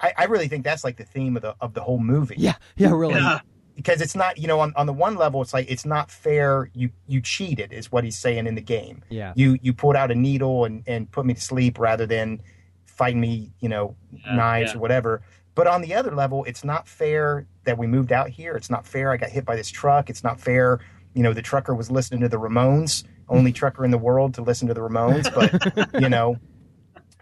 [0.00, 2.54] I, I really think that's like the theme of the of the whole movie yeah.
[2.76, 2.92] Yeah.
[2.94, 3.14] Really.
[3.14, 3.40] Yeah.
[3.74, 6.70] because it's not you know on, on the one level it's like it's not fair
[6.72, 9.32] you you cheated is what he's saying in the game Yeah.
[9.36, 12.40] you you pulled out a needle and and put me to sleep rather than
[12.86, 14.78] fighting me you know Yeah, knives yeah.
[14.78, 15.22] or whatever
[15.56, 18.86] but on the other level it's not fair that we moved out here it's not
[18.86, 20.78] fair i got hit by this truck it's not fair
[21.14, 24.42] you know the trucker was listening to the ramones only trucker in the world to
[24.42, 26.38] listen to the Ramones, but you know,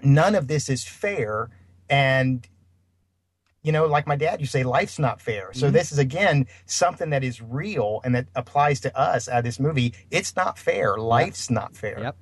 [0.05, 1.51] none of this is fair.
[1.91, 2.47] And
[3.63, 5.53] you know, like my dad, you say life's not fair.
[5.53, 5.73] So Mhm.
[5.73, 9.59] this is again something that is real and that applies to us out of this
[9.59, 9.95] movie.
[10.13, 10.97] It's not fair.
[10.97, 11.99] Life's not fair.
[11.99, 12.17] Yep.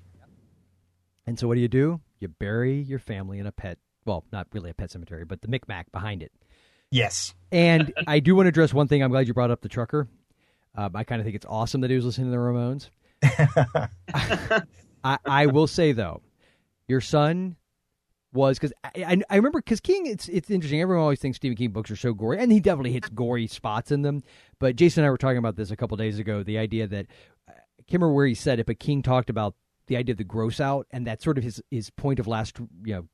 [1.26, 2.00] And so what do you do?
[2.20, 5.48] You bury your family in a pet, well, not really a pet cemetery, but the
[5.48, 6.32] Micmac behind it.
[6.90, 7.34] Yes.
[7.52, 9.02] And I do want to address one thing.
[9.02, 10.08] I'm glad you brought up the trucker.
[10.74, 12.90] Um, I kind of think it's awesome that he was listening to the Ramones.
[15.04, 16.22] I, I will say though,
[16.88, 17.56] your son
[18.32, 20.06] was because I, I, I remember because King.
[20.06, 20.80] It's it's interesting.
[20.80, 23.92] Everyone always thinks Stephen King books are so gory, and he definitely hits gory spots
[23.92, 24.22] in them.
[24.58, 26.42] But Jason and I were talking about this a couple days ago.
[26.42, 27.06] The idea that
[27.48, 27.52] I
[27.86, 29.54] can't remember where he said it, but King talked about
[29.86, 32.58] the idea of the gross out, and that's sort of his his point of last
[32.84, 33.08] you know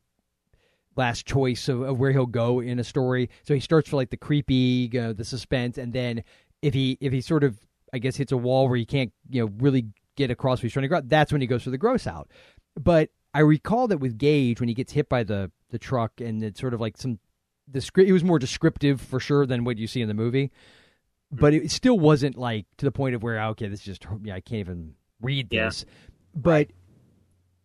[0.96, 3.30] last choice of, of where he'll go in a story.
[3.42, 6.24] So he starts for like the creepy, you know, the suspense, and then
[6.62, 7.58] if he if he sort of
[7.92, 9.86] I guess hits a wall where he can't you know really
[10.16, 12.30] get across what he's trying to go, that's when he goes for the gross out.
[12.78, 16.42] But I recall that with Gage when he gets hit by the the truck and
[16.42, 17.18] it's sort of like some
[17.68, 20.50] the script it was more descriptive for sure than what you see in the movie.
[21.32, 24.34] But it still wasn't like to the point of where okay, this is just yeah,
[24.34, 25.66] I can't even read Yeah.
[25.66, 25.84] this.
[26.34, 26.68] But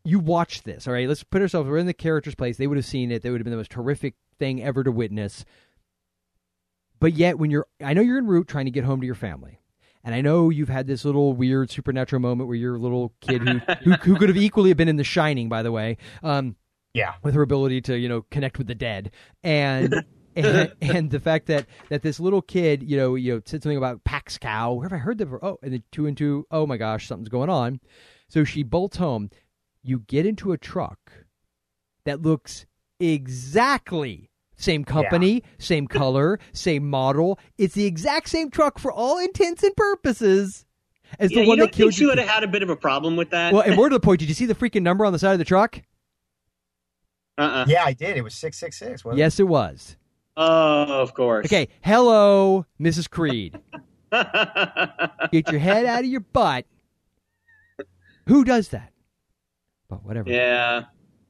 [0.03, 1.07] you watch this, all right?
[1.07, 2.57] Let's put ourselves we're in the character's place.
[2.57, 3.23] They would have seen it.
[3.23, 5.45] They would have been the most horrific thing ever to witness.
[7.05, 9.13] But yet, when you're, I know you're en route trying to get home to your
[9.13, 9.59] family,
[10.03, 13.59] and I know you've had this little weird supernatural moment where your little kid who
[13.83, 16.55] who, who could have equally have been in The Shining, by the way, um,
[16.95, 17.13] Yeah.
[17.21, 19.11] with her ability to you know connect with the dead,
[19.43, 20.03] and
[20.35, 23.77] and, and the fact that that this little kid, you know, you know, said something
[23.77, 24.75] about Pascow.
[24.75, 25.25] Where have I heard that?
[25.25, 25.45] before?
[25.45, 26.47] Oh, and then two and two.
[26.49, 27.81] Oh my gosh, something's going on.
[28.29, 29.29] So she bolts home.
[29.83, 31.11] You get into a truck
[32.05, 32.65] that looks
[32.99, 37.39] exactly same company, same color, same model.
[37.57, 40.65] It's the exact same truck for all intents and purposes
[41.19, 42.09] as yeah, the one that killed think she you.
[42.09, 43.53] would have had a bit of a problem with that?
[43.53, 45.33] Well, and more to the point, did you see the freaking number on the side
[45.33, 45.81] of the truck?
[47.37, 47.65] uh-uh.
[47.67, 48.17] Yeah, I did.
[48.17, 49.03] It was six six six.
[49.13, 49.97] Yes, it was.
[50.37, 51.45] Oh, of course.
[51.45, 53.09] Okay, hello, Mrs.
[53.09, 53.57] Creed.
[55.31, 56.65] Get your head out of your butt.
[58.27, 58.91] Who does that?
[59.89, 60.29] But whatever.
[60.29, 60.85] Yeah.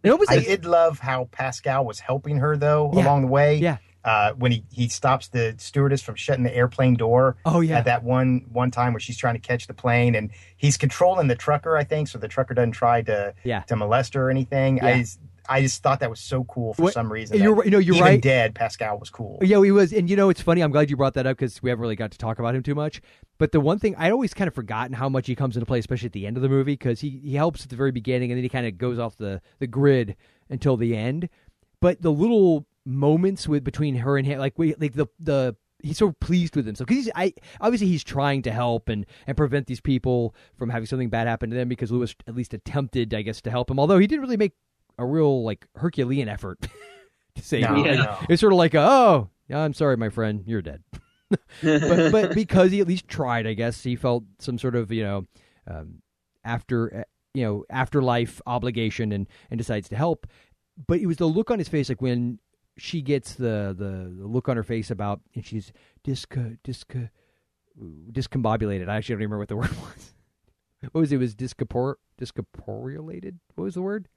[0.06, 3.04] It was I did love how Pascow was helping her though Yeah.
[3.04, 3.58] along the way.
[3.58, 3.78] Yeah.
[4.04, 7.38] Uh, when he, he stops the stewardess from shutting the airplane door.
[7.44, 7.80] Oh, yeah.
[7.80, 11.28] At that one one time where she's trying to catch the plane and he's controlling
[11.28, 13.62] the trucker, I think, so the trucker doesn't try to Yeah.
[13.62, 14.78] to molest her or anything.
[14.78, 14.86] Yeah.
[14.88, 15.06] I
[15.50, 17.38] I just thought that was so cool for What- some reason.
[17.42, 18.22] you're right- no, you're even right.
[18.22, 19.40] Dead Pascow was cool.
[19.42, 20.62] Yeah, he was, and you know, it's funny.
[20.62, 22.64] I'm glad you brought that up because we haven't really got to talk about him
[22.64, 23.02] too much.
[23.38, 25.80] But the one thing I'd always kind of forgotten how much he comes into play,
[25.80, 28.32] especially at the end of the movie, because he he helps at the very beginning
[28.32, 30.16] and then he kind of goes off the the grid
[30.50, 31.30] until the end.
[31.82, 35.98] But the little moments with between her and him, like we like the the he's
[35.98, 39.68] so pleased with himself because he's I obviously he's trying to help and and prevent
[39.68, 43.22] these people from having something bad happen to them because Louis at least attempted, I
[43.22, 43.80] guess, to help him.
[43.80, 44.54] Although he didn't really make
[44.98, 46.60] a real like Herculean effort
[47.36, 48.18] to save No.
[48.30, 50.84] It's sort of like, a, oh, I'm sorry, my friend, you're dead.
[51.62, 55.04] but but because he at least tried, I guess he felt some sort of you
[55.04, 55.28] know
[55.68, 56.02] um,
[56.44, 60.28] after uh, you know afterlife obligation and and decides to help.
[60.88, 62.40] But it was the look on his face, like when
[62.78, 65.72] she gets the the, the look on her face about and she's
[66.06, 67.10] disca disca
[68.12, 68.88] discombobulated.
[68.90, 70.14] I actually don't remember what the word was.
[70.92, 71.16] What was it?
[71.16, 73.40] it was discapor discorporeated.
[73.56, 74.08] What was the word?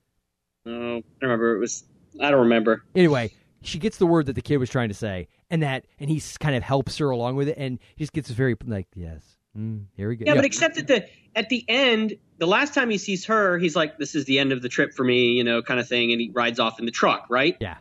[0.66, 1.56] Oh, I remember.
[1.56, 1.84] It was.
[2.20, 2.84] I don't remember.
[2.94, 3.32] Anyway,
[3.62, 6.22] she gets the word that the kid was trying to say, and that, and he
[6.40, 9.84] kind of helps her along with it, and he just gets very like, yes, mm,
[9.96, 10.24] here we go.
[10.26, 11.06] Yeah, but except at the
[11.36, 14.52] at the end, the last time he sees her, he's like, "This is the end
[14.52, 16.86] of the trip for me," you know, kind of thing, and he rides off in
[16.86, 17.56] the truck, right?
[17.60, 17.76] Yeah.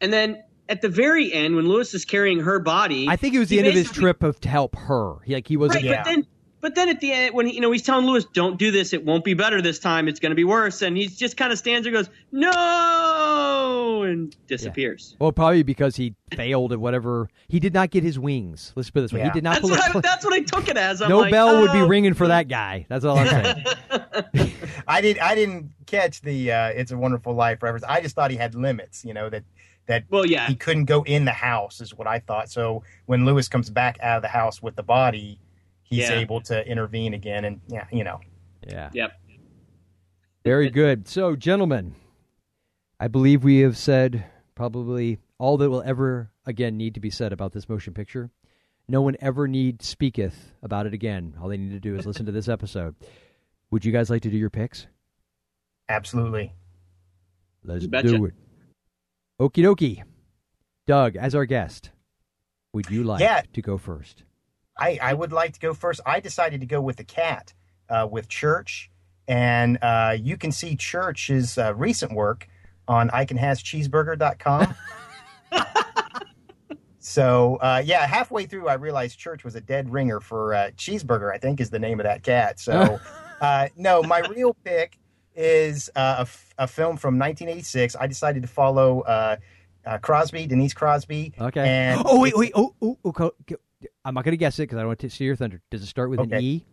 [0.00, 3.38] And then at the very end, when Louis is carrying her body, I think it
[3.38, 5.16] was the end of his trip of to help her.
[5.24, 5.84] He like he wasn't.
[5.84, 6.26] Right, but then,
[6.64, 8.94] but then at the end, when he, you know he's telling Louis, "Don't do this.
[8.94, 10.08] It won't be better this time.
[10.08, 14.02] It's going to be worse." And he just kind of stands there, and goes, "No,"
[14.04, 15.14] and disappears.
[15.18, 17.28] Well, probably because he failed at whatever.
[17.48, 18.72] He did not get his wings.
[18.76, 19.70] Let's put it this way: he did not That's pull.
[19.72, 21.02] what, a, I, that's what I took it as.
[21.02, 22.86] I'm no like, bell would be "Oh." ringing for that guy.
[22.88, 23.64] That's all I'm saying.
[24.88, 25.18] I did.
[25.18, 27.84] I didn't catch the uh, "It's a Wonderful Life" reference.
[27.84, 29.04] I just thought he had limits.
[29.04, 29.44] You know that
[29.84, 32.50] that well, yeah, he couldn't go in the house is what I thought.
[32.50, 35.38] So when Louis comes back out of the house with the body,
[35.84, 36.18] he's Yeah.
[36.18, 38.20] able to intervene again, and yeah, you know.
[38.66, 38.90] Yeah.
[38.92, 39.12] Yep.
[40.44, 41.08] Very good.
[41.08, 41.94] So, gentlemen,
[43.00, 44.24] I believe we have said
[44.54, 48.30] probably all that will ever again need to be said about this motion picture.
[48.86, 51.34] No one ever need speaketh about it again.
[51.40, 52.94] All they need to do is listen to this episode.
[53.70, 54.86] Would you guys like to do your picks?
[55.88, 56.52] Absolutely.
[57.62, 58.34] Let's do it.
[59.40, 60.02] Okie dokie.
[60.86, 61.90] Doug, as our guest,
[62.74, 63.40] would you like Yeah.
[63.54, 64.22] to go first?
[64.76, 66.00] I, I would like to go first.
[66.04, 67.52] I decided to go with the cat,
[67.88, 68.90] uh, with Church.
[69.28, 72.48] and uh, you can see Church's uh, recent work
[72.88, 74.74] on icanhascheeseburger.com.
[76.98, 81.32] so uh, yeah, halfway through, I realized Church was a dead ringer for uh, Cheeseburger.
[81.32, 82.58] I think is the name of that cat.
[82.60, 82.98] So
[83.40, 84.98] uh, no, my real pick
[85.34, 87.96] is uh, a, f- a film from 1986.
[87.98, 89.36] I decided to follow uh,
[89.84, 91.32] uh, Crosby, Denise Crosby.
[91.40, 91.66] Okay.
[91.66, 92.52] And oh wait, wait.
[92.54, 93.32] Oh, oh, oh
[94.04, 95.60] I'm not going to guess it because I don't want to steal your thunder.
[95.70, 96.64] Does it start with an E?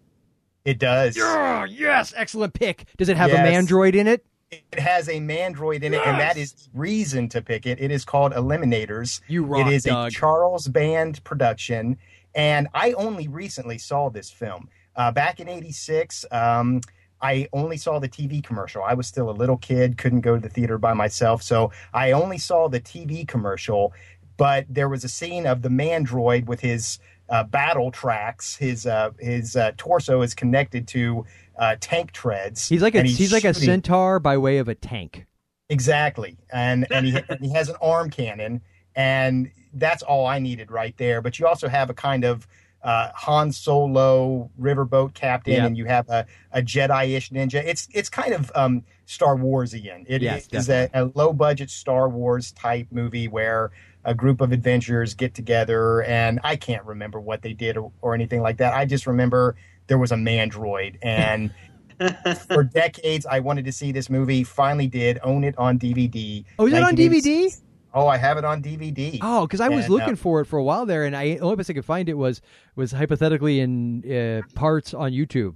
[0.65, 1.17] It does.
[1.17, 2.85] Yeah, yes, excellent pick.
[2.97, 4.25] Does it have a mandroid in it?
[4.51, 7.79] It has a mandroid in it, and that is reason to pick it.
[7.81, 9.21] It is called Eliminators.
[9.27, 10.09] You rock, It is Doug.
[10.09, 11.97] a Charles Band production,
[12.35, 14.67] and I only recently saw this film.
[14.95, 16.81] Uh, back in '86, um,
[17.21, 18.83] I only saw the TV commercial.
[18.83, 22.11] I was still a little kid, couldn't go to the theater by myself, so I
[22.11, 23.93] only saw the TV commercial.
[24.41, 26.97] But there was a scene of the mandroid with his
[27.29, 28.55] uh, battle tracks.
[28.55, 31.27] His uh, his uh, torso is connected to
[31.59, 32.67] uh, tank treads.
[32.67, 35.27] He's like a and he's, like a centaur by way of a tank.
[35.69, 38.61] Exactly, and and he and he has an arm cannon,
[38.95, 41.21] and that's all I needed right there.
[41.21, 42.47] But you also have a kind of
[42.81, 45.65] uh, Han Solo riverboat captain, Yep.
[45.67, 47.63] and you have a, a Jedi-ish ninja.
[47.63, 50.05] It's it's kind of um, Star Warsian.
[50.07, 53.69] It Yes, is a, a low budget Star Wars type movie where
[54.05, 58.13] a group of adventurers get together, and I can't remember what they did or, or
[58.13, 58.73] anything like that.
[58.73, 59.55] I just remember
[59.87, 61.53] there was a mandroid and.
[62.47, 64.43] for decades, I wanted to see this movie.
[64.43, 66.43] Finally, did own it on DVD.
[66.57, 67.55] Oh, is it on DVD?
[67.93, 69.19] Oh, I have it on DVD.
[69.21, 71.35] Oh, because I was And, uh, looking for it for a while there, and I
[71.35, 72.41] the only place I could find it was
[72.75, 75.55] was hypothetically in uh, parts on YouTube,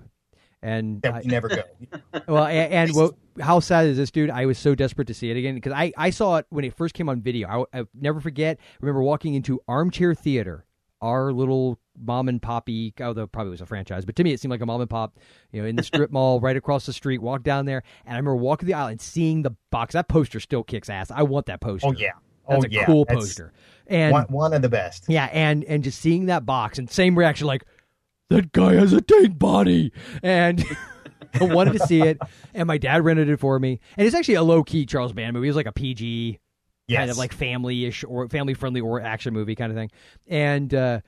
[0.65, 1.61] and that never go.
[2.27, 4.31] well, and, what, how sad is this, dude?
[4.31, 6.73] I was so desperate to see it again because I, I saw it when it
[6.75, 7.67] first came on video.
[7.71, 8.57] I, I never forget.
[8.81, 10.65] Remember walking into Armchair Theater,
[11.01, 14.49] our little mom and poppy, although probably was a franchise, but to me it seemed
[14.49, 15.19] like a mom and pop.
[15.51, 17.21] You know, in the strip mall right across the street.
[17.21, 19.93] Walk down there, and I remember walking the aisle and seeing the box.
[19.93, 21.11] That poster still kicks ass.
[21.11, 21.87] I want that oh, poster.
[21.89, 22.13] Oh yeah,
[22.49, 22.85] That's oh a yeah.
[22.85, 23.53] cool That's poster.
[23.85, 25.05] And one, one of the best.
[25.09, 27.65] yeah, and and just seeing that box and same reaction, like
[28.29, 29.91] that guy has a tank body,
[30.23, 30.63] and
[31.39, 32.17] I wanted to see it.
[32.53, 35.33] And my dad rented it for me, and it's actually a low key Charles Band
[35.33, 35.47] movie.
[35.47, 36.39] It was like a PG
[36.91, 39.89] kind of like family ish or family friendly or action movie kind of thing.
[40.27, 41.01] And uh,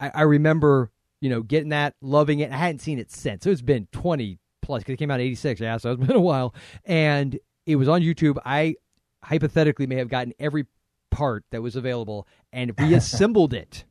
[0.00, 2.52] I, I remember you know getting that, loving it.
[2.52, 3.44] I hadn't seen it since.
[3.44, 5.60] So it's been twenty plus because it came out in eighty six.
[5.60, 6.54] Yeah, so it's been a while,
[6.84, 8.38] and it was on YouTube.
[8.44, 8.76] I
[9.22, 10.66] hypothetically may have gotten every
[11.10, 13.84] part that was available and reassembled it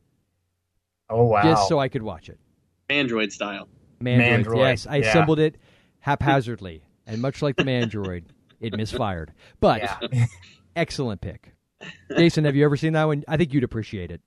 [1.08, 1.42] Oh wow.
[1.42, 2.38] just so I could watch it.
[2.92, 3.68] Android style.
[4.00, 5.08] Mandroid, Mandroid, yes, I yeah.
[5.08, 5.56] assembled it
[6.00, 8.24] haphazardly, and much like the Mandroid,
[8.60, 9.32] it misfired.
[9.60, 10.26] But Yeah.
[10.76, 11.54] excellent pick,
[12.16, 12.44] Jason.
[12.44, 13.24] Have you ever seen that one?
[13.28, 14.20] I think you'd appreciate it.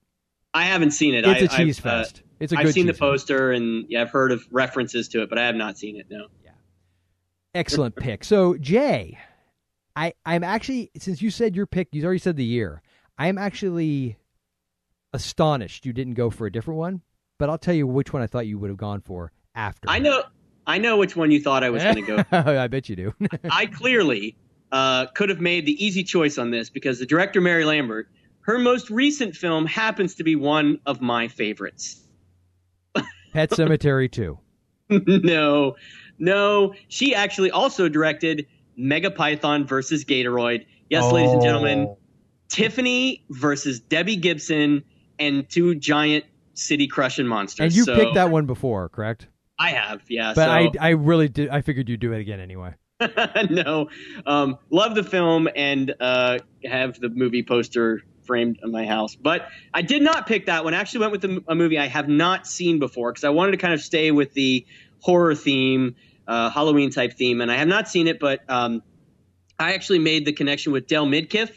[0.54, 1.26] I haven't seen it.
[1.26, 2.24] It's I, a cheese I've, uh, fest.
[2.40, 3.12] It's a I've seen the cheese fest.
[3.12, 6.06] poster and yeah, I've heard of references to it, but I have not seen it.
[6.10, 6.28] No.
[6.44, 6.52] Yeah.
[7.54, 8.24] Excellent pick.
[8.24, 9.18] So Jay,
[9.96, 12.82] I I'm actually since you said your pick, you already said the year.
[13.18, 14.18] I am actually
[15.14, 17.02] astonished you didn't go for a different one.
[17.38, 19.90] But I'll tell you which one I thought you would have gone for after.
[19.90, 20.24] I know.
[20.68, 22.24] I know which one you thought I was going to go.
[22.30, 22.36] For.
[22.38, 23.14] I bet you do.
[23.52, 24.36] I clearly
[24.72, 28.10] uh, could have made the easy choice on this because the director Mary Lambert,
[28.42, 32.02] her most recent film happens to be one of my favorites.
[33.34, 34.40] Pet Sematary 2.
[34.90, 35.76] no,
[36.18, 36.74] no.
[36.88, 40.66] She actually also directed Mega Python versus Gatoroid.
[40.90, 41.98] Yes, ladies and gentlemen, Oh.
[42.48, 44.84] Tiffany versus Debbie Gibson
[45.20, 46.26] and two giant
[46.56, 47.64] city crushing monsters.
[47.66, 49.28] And you So- picked that one before, correct?
[49.58, 50.34] I have, yeah.
[50.36, 50.52] But so.
[50.52, 51.50] I, I really did.
[51.50, 52.74] I figured you'd do it again anyway.
[53.50, 53.90] no,
[54.26, 59.16] um, love the film and uh, have the movie poster framed in my house.
[59.16, 60.74] But I did not pick that one.
[60.74, 63.52] I actually went with a, a movie I have not seen before because I wanted
[63.52, 64.66] to kind of stay with the
[65.00, 65.96] horror theme,
[66.28, 68.20] uh, Halloween type theme, and I have not seen it.
[68.20, 68.82] But um,
[69.60, 71.52] I actually made the connection with Dale Midkiff.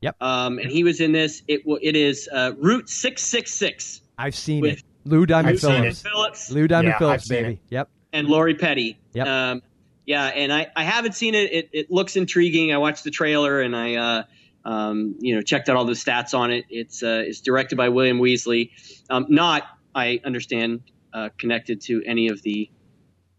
[0.00, 0.16] Yep.
[0.20, 1.42] Um, and he was in this.
[1.48, 4.84] It it is uh, Route six six six I've seen With- it.
[5.06, 6.00] Lou Diamond Phillips.
[6.02, 6.50] Phillips.
[6.50, 7.60] Lou Diamond Yeah, Phillips, I've seen baby.
[7.68, 7.90] Yep.
[8.14, 8.98] and Lori Petty.
[9.12, 9.26] Yep.
[9.26, 9.62] Um,
[10.06, 11.52] yeah, and I, I haven't seen it.
[11.52, 11.68] it.
[11.74, 12.72] It looks intriguing.
[12.72, 14.22] I watched the trailer and I, uh,
[14.64, 16.64] um, you know, checked out all the stats on it.
[16.70, 18.72] It's uh, it's directed by William Wesley,
[19.10, 20.80] um, not I understand
[21.12, 22.70] uh, connected to any of the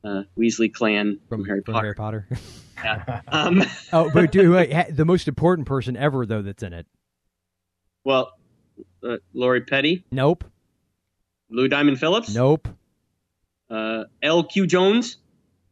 [0.04, 1.86] uh, Weasley clan from, Harry From Potter.
[1.86, 2.28] Harry Potter.
[2.84, 3.22] Yeah.
[3.30, 3.64] Um,
[3.94, 6.86] oh, but dude, wait, the most important person ever though that's in it.
[8.04, 8.34] well,
[9.02, 10.44] uh, Lori Petty, Nope.
[11.56, 12.68] Lou Diamond Phillips, Nope.
[13.70, 14.68] uh, L.Q.
[14.68, 15.18] Jones.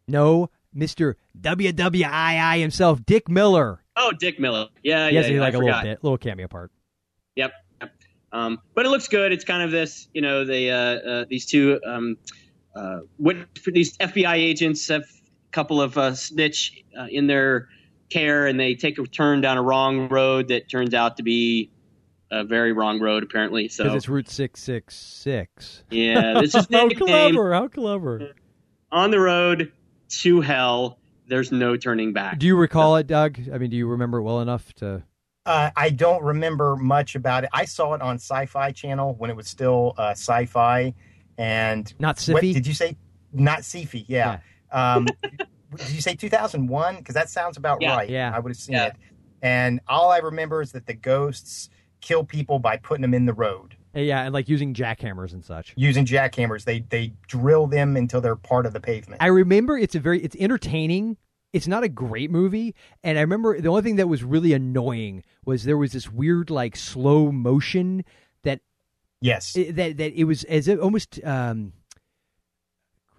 [0.08, 0.50] No.
[0.76, 1.16] Mr.
[1.40, 3.84] WWII himself, Dick Miller.
[3.96, 4.68] Oh, Dick Miller.
[4.82, 6.72] Yeah, He yeah, has yeah, like I a little bit, little cameo part.
[7.36, 7.52] Yep.
[7.82, 7.92] yep.
[8.32, 9.32] Um, but it looks good.
[9.32, 12.18] It's kind of this, you know, they uh, uh, these two um,
[12.76, 17.68] uh, what these FBI agents have a couple of uh, snitch uh, in their
[18.10, 21.70] care, and they take a turn down a wrong road that turns out to be
[22.40, 23.68] a very wrong road, apparently.
[23.68, 25.84] So it's Route six six six.
[25.90, 27.54] yeah, this is How nickname clever!
[27.54, 28.32] How clever!
[28.92, 29.72] on the road
[30.22, 31.00] to hell.
[31.28, 32.38] There's no turning back.
[32.40, 33.40] Do you recall it, Doug?
[33.52, 35.04] I mean, do you remember it well enough to?
[35.46, 37.50] Uh, I don't remember much about it.
[37.54, 40.94] I saw it on Sci-Fi Channel when it was still uh, Sci-Fi,
[41.38, 42.54] and Not what Siffy?
[42.54, 42.98] did you say?
[43.34, 44.40] Not Siffy, yeah.
[44.72, 45.06] Um,
[45.76, 46.98] did you say 2001?
[46.98, 47.96] Because that sounds about Yeah.
[47.96, 48.10] right.
[48.10, 48.32] Yeah.
[48.34, 48.88] I would have seen Yeah.
[48.88, 48.96] it.
[49.42, 51.70] And all I remember is that the ghosts
[52.04, 55.74] kill people by putting them in the road Yeah, and like using jackhammers and such.
[55.76, 56.66] using jackhammers.
[56.66, 59.22] They they drill them until they're part of the pavement.
[59.24, 61.18] I remember it's a very it's entertaining.
[61.54, 62.74] It's not a great movie,
[63.04, 66.50] and I remember the only thing that was really annoying was there was this weird
[66.50, 68.04] like slow motion
[68.44, 68.60] that
[69.22, 71.74] yes, that that it was as if almost um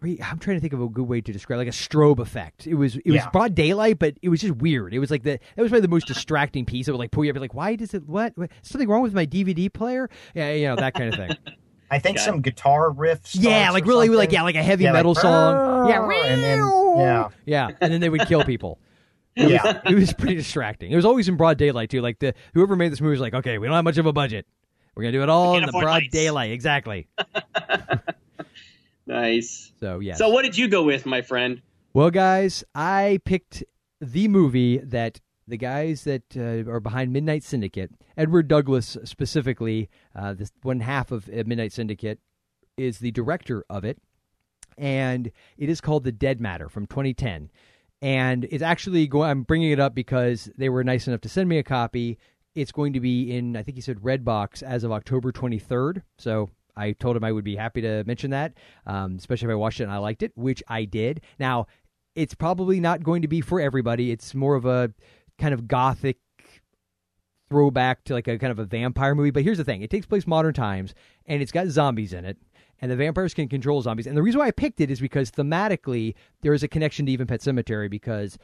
[0.05, 2.67] I'm trying to think of a good way to describe like a strobe effect.
[2.67, 3.31] It was it was Yeah.
[3.31, 4.93] broad daylight, but it was just weird.
[4.95, 6.89] It was like the that was probably the most distracting piece.
[6.89, 9.15] It would like pull you up, like, why does it what, what something wrong with
[9.15, 10.09] my DVD player?
[10.35, 11.37] Yeah, you know that kind of thing.
[11.91, 13.37] I think Got some guitar riffs.
[13.39, 15.89] yeah, like or really like yeah, like a heavy Yeah, like, metal song.
[15.89, 16.59] Yeah, and then
[16.97, 18.79] yeah, Yeah, and then they would kill people.
[19.37, 19.63] It Yeah.
[19.65, 20.91] was, it was pretty distracting.
[20.93, 22.01] It was always in broad daylight too.
[22.01, 24.13] Like the whoever made this movie was like, okay, we don't have much of a
[24.13, 24.47] budget.
[24.97, 26.53] We're gonna do it all in the broad lights." daylight.
[26.53, 27.09] Exactly.
[29.07, 29.73] Nice.
[29.81, 30.15] So yeah.
[30.15, 31.61] So what did you go with, my friend?
[31.95, 33.63] well, guys, I picked
[34.01, 40.35] the movie that the guys that uh, are behind Midnight Syndicate, Edward Douglas specifically, uh,
[40.35, 42.19] this one half of uh, Midnight Syndicate,
[42.77, 43.99] is the director of it,
[44.77, 47.51] and it is called The Dead Matter from 2010.
[48.03, 49.31] And it's actually going.
[49.31, 52.19] I'm bringing it up because they were nice enough to send me a copy.
[52.55, 56.03] It's going to be in, I think he said Redbox as of October 23rd.
[56.19, 58.55] So I told him I would be happy to mention that,
[58.87, 61.21] um, especially if I watched it and I liked it, which I did.
[61.39, 61.67] Now,
[62.15, 64.11] it's probably not going to be for everybody.
[64.11, 64.93] It's more of a
[65.39, 66.19] kind of gothic
[67.49, 69.31] throwback to like a kind of a vampire movie.
[69.31, 70.95] But here's the thing: it takes place modern times,
[71.27, 72.37] and it's got zombies in it,
[72.81, 74.07] and the vampires can control zombies.
[74.07, 77.13] And the reason why I picked it is because thematically there is a connection to
[77.13, 78.39] even Pet Sematary because,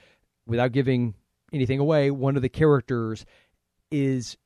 [0.47, 1.15] without giving
[1.53, 3.25] anything away, one of the characters
[3.91, 4.37] is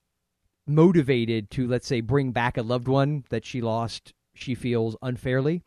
[0.66, 5.62] motivated to let's say bring back a loved one that she lost she feels unfairly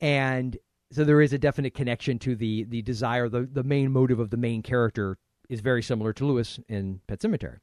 [0.00, 0.56] and
[0.92, 4.30] so there is a definite connection to the the desire the the main motive of
[4.30, 5.16] the main character
[5.48, 7.58] is very similar to Louis in Pet Sematary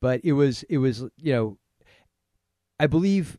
[0.00, 1.58] but it was it was you know
[2.78, 3.38] I believe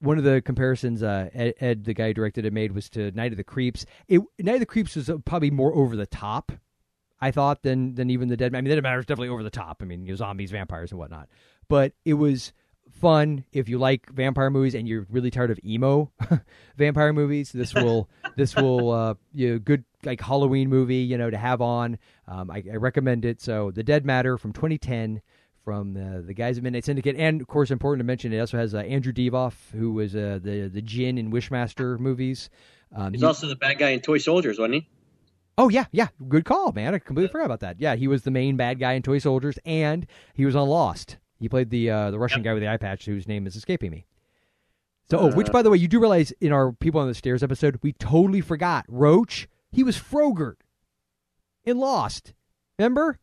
[0.00, 3.10] one of the comparisons uh, Ed, Ed, the guy who directed it, made was to
[3.12, 3.84] Night of the Creeps.
[4.06, 6.52] It Night of the Creeps was probably more over the top,
[7.20, 8.52] I thought, than than even the Dead.
[8.52, 8.58] Man.
[8.58, 9.78] I mean, Dead Matter is definitely over the top.
[9.82, 11.28] I mean, you know, zombies, vampires, and whatnot.
[11.68, 12.52] But it was
[12.90, 16.10] fun if you like vampire movies and you're really tired of emo
[16.76, 17.52] vampire movies.
[17.52, 21.60] This will this will uh, you know, good like Halloween movie, you know, to have
[21.60, 21.98] on.
[22.26, 23.40] Um, I, I recommend it.
[23.40, 25.20] So, The Dead Matter from 2010
[25.64, 28.56] from the, the guys at Midnight Syndicate, and of course, important to mention, it also
[28.56, 32.48] has uh, Andrew Divoff, who was uh, the the Djinn in Wishmaster movies.
[32.94, 34.88] Um, He's he- also the bad guy in Toy Soldiers, wasn't he?
[35.58, 36.94] oh yeah, yeah, good call, man.
[36.94, 37.80] I completely forgot about that.
[37.80, 41.18] Yeah, he was the main bad guy in Toy Soldiers, and he was on Lost.
[41.38, 43.90] He played the uh, the Russian guy with the eye patch, whose name is escaping
[43.90, 44.06] me.
[45.10, 45.52] So, oh, which Uh.
[45.52, 48.40] by the way, you do realize in our People on the Stairs episode, we totally
[48.40, 49.48] forgot Roach.
[49.70, 50.58] He was Frogurt
[51.64, 52.34] in Lost.
[52.78, 53.18] Remember?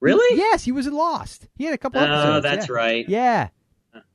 [0.00, 0.38] Really?
[0.38, 1.48] Yes, he was in Lost.
[1.56, 2.42] He had a couple Oh, episodes.
[2.44, 2.74] that's yeah.
[2.74, 3.08] right.
[3.08, 3.48] Yeah.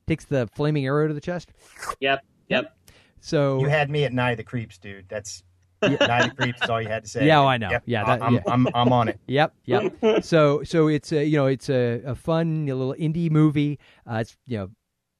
[0.07, 1.51] Takes the flaming arrow to the chest.
[1.99, 2.23] Yep.
[2.49, 2.77] Yep.
[3.19, 5.07] So You had me at Night of the Creeps, dude.
[5.09, 5.43] That's
[5.89, 7.25] Night of the Creeps is all you had to say.
[7.27, 7.69] Yeah, oh, I know.
[7.69, 8.41] Yep, Yeah, that- I'm, yeah.
[8.47, 9.19] I'm, I'm on it.
[9.27, 10.23] Yep, yep.
[10.23, 13.79] so so it's a you know it's a, a fun little indie movie.
[14.09, 14.69] Uh, it's you know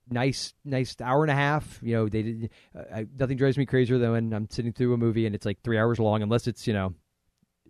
[0.10, 1.80] nice nice hour and a half.
[1.82, 4.98] You know they did uh, nothing drives me crazier than when I'm sitting through a
[4.98, 6.22] movie and it's like three hours long.
[6.22, 6.94] Unless it's you know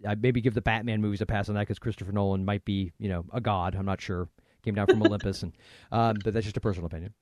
[0.07, 2.91] I maybe give the Batman movies a pass on that because Christopher Nolan might be
[2.99, 3.75] you know a god.
[3.75, 4.27] I'm not sure.
[4.63, 5.53] Came down from Olympus and
[5.91, 7.13] um, but that's just a personal opinion.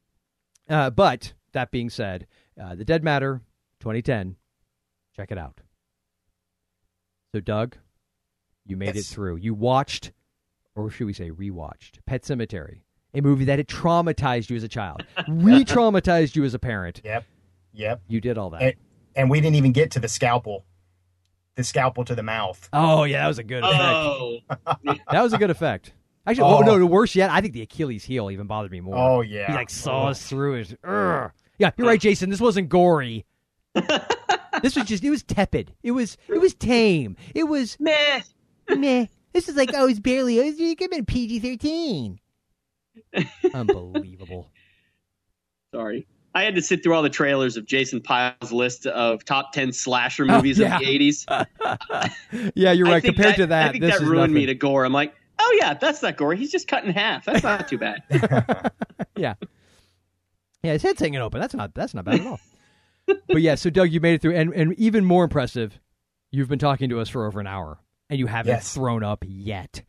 [0.69, 2.27] Uh, but that being said,
[2.61, 3.41] uh, The Dead Matter,
[3.81, 4.35] 2010.
[5.15, 5.59] Check it out.
[7.33, 7.77] So, Doug,
[8.65, 9.09] you made Yes.
[9.09, 9.37] it through.
[9.37, 10.11] You watched,
[10.75, 12.81] or should we say rewatched, Pet Sematary,
[13.13, 16.99] a movie that had traumatized you as a child, re traumatized you as a parent.
[17.05, 17.23] Yep.
[17.73, 18.01] Yep.
[18.09, 18.61] You did all that.
[18.61, 18.73] And,
[19.15, 20.65] and we didn't even get to the scalpel.
[21.55, 22.67] The scalpel to the mouth.
[22.73, 23.79] oh, yeah, that was a good effect.
[23.81, 24.37] Oh,
[25.11, 25.93] That was a good effect.
[26.27, 26.57] Actually, oh.
[26.57, 26.61] Oh.
[26.61, 28.95] no, the worse yet, I think the Achilles heel even bothered me more.
[28.97, 29.47] Oh, yeah.
[29.47, 30.07] He like saw Oh.
[30.09, 30.81] us through it.
[30.83, 31.31] Urgh.
[31.57, 32.29] Yeah, you're right, Jason.
[32.29, 33.25] This wasn't gory.
[34.61, 35.73] this was just it was tepid.
[35.83, 37.15] It was it was tame.
[37.35, 38.21] It was meh.
[38.69, 39.05] Meh.
[39.33, 42.19] This is like, oh, it's barely, oh, it's give it PG 13.
[43.53, 44.49] unbelievable.
[45.73, 46.05] Sorry.
[46.33, 49.73] I had to sit through all the trailers of Jason Pyle's list of top ten
[49.73, 50.75] slasher Oh, movies yeah.
[50.75, 51.25] of the eighties.
[52.55, 53.01] Yeah, you're right.
[53.01, 54.85] think Compared to that, I think this that is ruined me to gore.
[54.85, 56.33] I'm like, oh yeah, that's not gore.
[56.33, 57.25] He's just cut in half.
[57.25, 58.01] That's not too bad.
[59.17, 59.33] yeah.
[60.63, 61.41] Yeah, his head's hanging open.
[61.41, 62.39] That's not that's not bad at all.
[63.27, 65.79] But yeah, so Doug, you made it through, and and even more impressive,
[66.31, 67.79] you've been talking to us for over an hour,
[68.09, 68.73] and you haven't Yes.
[68.73, 69.83] thrown up yet.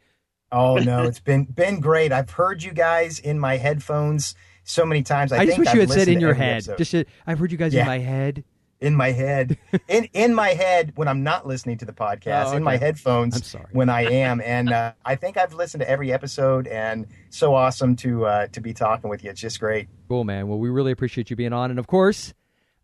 [0.51, 2.13] Oh no, it's been been great.
[2.13, 4.35] I've heard you guys in my headphones
[4.65, 5.33] so many times.
[5.33, 6.57] I, I, just wish I've you had said in your head.
[6.57, 6.79] episode.
[6.79, 7.81] Just said, I've heard you guys Yeah.
[7.83, 8.45] in my head.
[8.81, 9.57] in my head,
[9.89, 13.37] in in my head when I'm not listening to the podcast, Oh, in my headphones
[13.37, 13.67] I'm sorry.
[13.73, 17.97] when I am, and uh, I think I've listened to every episode, and so awesome
[17.97, 19.31] to uh, to be talking with you.
[19.31, 19.89] It's just great.
[20.09, 20.49] Cool, man.
[20.49, 22.35] Well, we really appreciate you being on, and of course,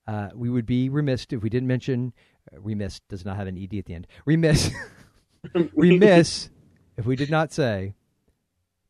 [0.08, 2.14] uh, we would be remiss if we didn't mention.
[2.50, 4.06] Uh, remiss does not have an ed at the end.
[4.24, 4.72] Remiss,
[5.74, 6.48] remiss
[6.96, 7.92] if we did not say.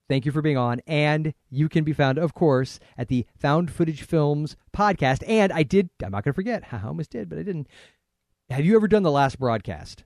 [0.09, 3.71] Thank you for being on, and you can be found, of course, at the Found
[3.71, 5.23] Footage Films podcast.
[5.29, 5.91] And I did.
[6.03, 6.63] I'm not going to forget.
[6.73, 7.67] I almost did, but I didn't.
[8.49, 10.05] Have you ever done the last broadcast?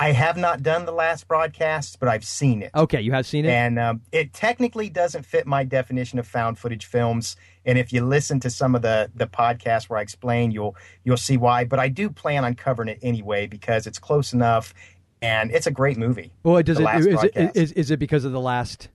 [0.00, 2.72] I have not done the last broadcast, but I've seen it.
[2.74, 3.50] Okay, you have seen it.
[3.50, 7.36] And um, it technically doesn't fit my definition of found footage films.
[7.64, 11.16] And if you listen to some of the the podcasts where I explain, you'll you'll
[11.16, 11.64] see why.
[11.64, 14.74] But I do plan on covering it anyway because it's close enough,
[15.22, 16.32] and it's a great movie.
[16.42, 16.88] Well, does it?
[16.96, 18.88] Is it is, is it because of the last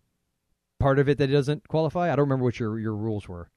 [0.82, 2.12] part of it that it doesn't qualify?
[2.12, 3.50] I don't remember what your your rules were.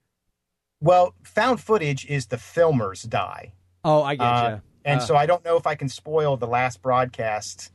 [0.80, 3.52] Well, found footage is the filmers die.
[3.84, 4.62] Oh, I get Uh, you.
[4.84, 7.72] And Uh, so I don't know if I can spoil the last broadcast,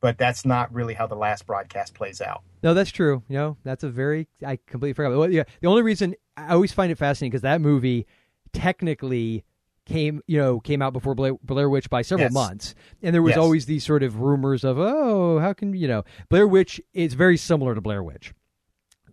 [0.00, 2.42] but that's not really how the last broadcast plays out.
[2.62, 3.22] No, that's true.
[3.28, 5.16] You know, that's a very I completely forgot.
[5.16, 8.06] Well, yeah, the only reason I always find it fascinating because that movie
[8.52, 9.44] technically
[9.86, 12.32] came you know came out before Blair, Blair Witch by several Yes.
[12.32, 13.38] months, and there was Yes.
[13.38, 17.36] always these sort of rumors of oh how can you know Blair Witch is very
[17.36, 18.34] similar to Blair Witch.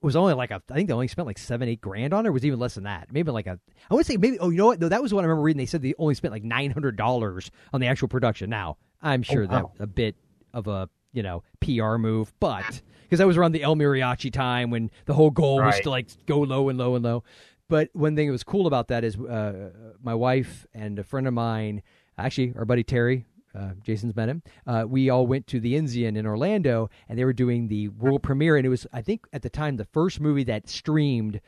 [0.05, 2.29] Was only like a, I think they only spent like seven, eight grand on it.
[2.29, 3.07] Or was even less than that.
[3.11, 3.59] Maybe like a,
[3.89, 4.37] I would say maybe.
[4.39, 4.79] Oh, you know what?
[4.79, 5.57] No, that was what I remember reading.
[5.57, 8.49] They said they only spent like nine hundred dollars on the actual production.
[8.49, 9.71] Now I'm sure Oh, wow.
[9.77, 10.15] that a bit
[10.53, 14.69] of a you know PR move, but because that was around the El Mariachi time
[14.69, 17.23] when the whole goal was to like go low and low and low.
[17.67, 19.71] But one thing that was cool about that is uh,
[20.03, 21.81] my wife and a friend of mine,
[22.15, 23.25] actually our buddy Terry,
[23.55, 24.43] uh, Jason's met him.
[24.67, 28.23] Uh, we all went to the Enzian in Orlando, and they were doing the world
[28.23, 31.41] premiere, and it was I think at the time the first movie that streamed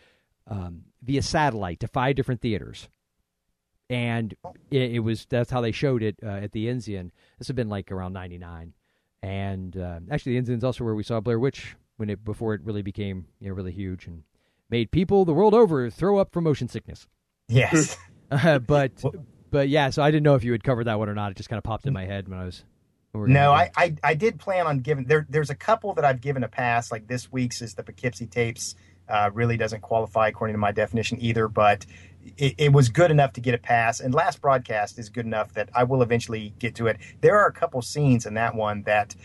[0.47, 2.87] um, via satellite to five different theaters,
[3.89, 4.33] and
[4.71, 7.11] it, it was that's how they showed it uh, at the Enzian.
[7.37, 8.73] This had been like around '99,
[9.21, 12.61] and uh, actually the Enzian's also where we saw Blair Witch when it before it
[12.63, 14.23] really became you know really huge and
[14.69, 17.07] made people the world over throw up from motion sickness.
[17.47, 17.97] Yes.
[18.29, 18.91] Uh, but
[19.49, 21.31] but yeah, so I didn't know if you had covered that one or not.
[21.31, 22.63] It just kind of popped in my head when I was.
[23.11, 25.25] when No, I, I I did plan on giving there.
[25.29, 26.91] There's a couple that I've given a pass.
[26.91, 28.75] Like this week's is the Poughkeepsie tapes.
[29.09, 31.85] Uh, really doesn't qualify according to my definition either, but
[32.37, 33.99] it, it was good enough to get a pass.
[33.99, 36.97] And last broadcast is good enough that I will eventually get to it.
[37.21, 39.15] There are a couple scenes in that one that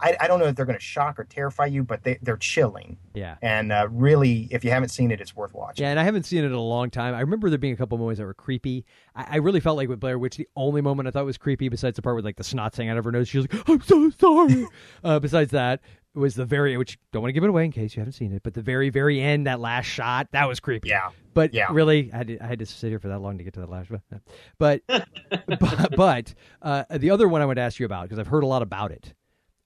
[0.00, 2.36] I, I don't know if they're going to shock or terrify you, but they, they're
[2.36, 2.98] chilling.
[3.14, 3.36] Yeah.
[3.42, 5.82] And uh, really, if you haven't seen it, it's worth watching.
[5.82, 7.14] Yeah, and I haven't seen it in a long time.
[7.14, 8.84] I remember there being a couple moments that were creepy.
[9.16, 11.68] I, I really felt like with Blair Witch, the only moment I thought was creepy,
[11.68, 13.82] besides the part with like the snot out of her nose, she was like, "I'm
[13.82, 14.66] so sorry."
[15.04, 15.80] uh, besides that,
[16.14, 18.32] was the very which don't want to give it away in case you haven't seen
[18.32, 20.88] it, but the very very end, that last shot, that was creepy.
[20.90, 21.66] Yeah, but Yeah.
[21.70, 23.60] really, I had, to, I had to sit here for that long to get to
[23.60, 24.02] that last one.
[24.58, 28.44] But but, but uh, the other one I would ask you about because I've heard
[28.44, 29.14] a lot about it.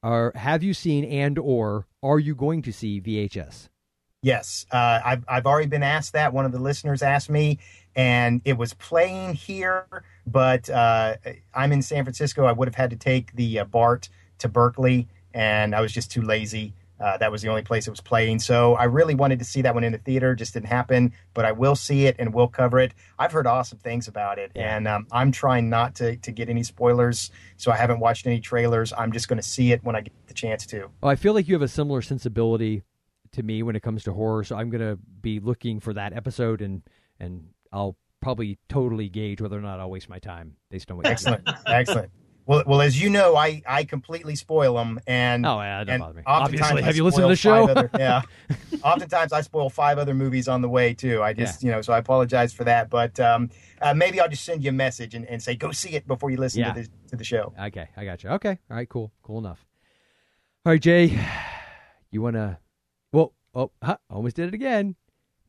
[0.02, 3.68] Are have you seen and or are you going to see VHS?
[4.22, 6.32] Yes, uh, I've I've already been asked that.
[6.32, 7.58] One of the listeners asked me,
[7.94, 9.86] and it was playing here,
[10.26, 11.16] but uh,
[11.54, 12.44] I'm in San Francisco.
[12.44, 14.08] I would have had to take the uh, BART
[14.38, 15.06] to Berkeley,
[15.36, 16.72] and I was just too lazy.
[16.98, 18.38] Uh, that was the only place it was playing.
[18.38, 20.34] So I really wanted to see that one in the theater.
[20.34, 22.94] Just didn't happen, but I will see it and will cover it.
[23.18, 26.62] I've heard awesome things about it, and um, I'm trying not to to get any
[26.62, 27.30] spoilers.
[27.58, 28.94] So I haven't watched any trailers.
[28.96, 30.88] I'm just going to see it when I get the chance to.
[31.02, 32.82] Well, I feel like you have a similar sensibility
[33.32, 36.14] to me when it comes to horror, so I'm going to be looking for that
[36.14, 36.80] episode, and
[37.20, 41.06] and I'll probably totally gauge whether or not I'll waste my time based on what.
[41.06, 42.10] Excellent, excellent.
[42.46, 46.14] Well, well, as you know, I, I completely spoil them, and Oh, yeah, and bother
[46.14, 46.22] me.
[46.26, 46.82] Obviously.
[46.82, 47.68] Have you listened to the show?
[47.68, 48.22] Other, yeah,
[48.84, 51.22] oftentimes I spoil five other movies on the way too.
[51.22, 53.50] I just you know, so I apologize for that, but um,
[53.82, 56.30] uh, maybe I'll just send you a message and, and say go see it before
[56.30, 56.72] you listen Yeah.
[56.72, 57.52] to the to the show.
[57.60, 58.30] Okay, I got you.
[58.30, 59.66] Okay, all right, cool, cool enough.
[60.64, 61.18] All right, Jay,
[62.10, 62.58] you want to?
[63.12, 64.94] Well, oh, huh, almost did it again.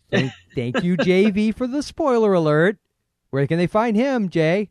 [0.10, 2.78] Thank, thank you, JV, for the spoiler alert.
[3.30, 4.70] Where can they find him, Jay?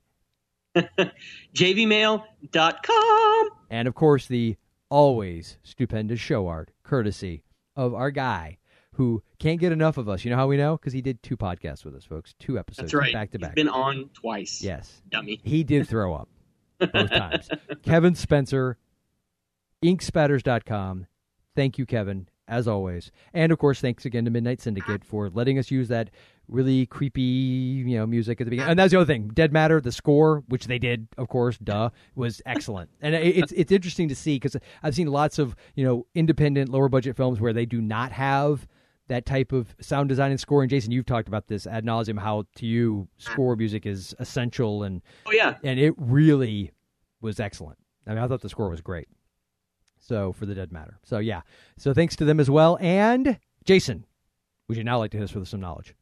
[1.55, 3.49] JVmail.com.
[3.71, 4.57] And of course, the
[4.89, 7.43] always stupendous show art, courtesy
[7.75, 8.59] of our guy
[8.95, 10.25] who can't get enough of us.
[10.25, 10.77] You know how we know?
[10.77, 12.35] Because he did two podcasts with us, folks.
[12.39, 13.13] Two episodes That's right.
[13.13, 13.55] back to He's back.
[13.55, 14.63] been on twice.
[14.63, 15.03] Yes.
[15.11, 15.41] Dummy.
[15.45, 16.29] He did throw up
[16.79, 17.49] both times.
[17.83, 18.79] Kevin Spencer,
[19.85, 21.07] inkspatters.com.
[21.55, 23.11] Thank you, Kevin, as always.
[23.35, 26.11] And of course, thanks again to Midnight Syndicate for letting us use that
[26.49, 28.71] really creepy, you know, music at the beginning.
[28.71, 29.29] And that's the other thing.
[29.29, 32.91] Dead Matter, the score, which they did, of course, duh, was excellent.
[33.01, 36.89] And it's it's interesting to see because I've seen lots of, you know, independent, lower
[36.89, 38.67] budget films where they do not have
[39.09, 40.69] that type of sound design and scoring.
[40.69, 45.03] Jason, you've talked about this ad nauseum, how to you score music is essential and
[45.27, 45.55] Oh yeah.
[45.63, 46.73] and it really
[47.21, 47.79] was excellent.
[48.07, 49.09] I mean, I thought the score was great.
[50.07, 50.99] So for the Dead Matter.
[51.03, 51.43] So yeah.
[51.77, 52.79] So thanks to them as well.
[52.81, 54.07] And Jason,
[54.69, 55.95] would you now like to hit us with some knowledge?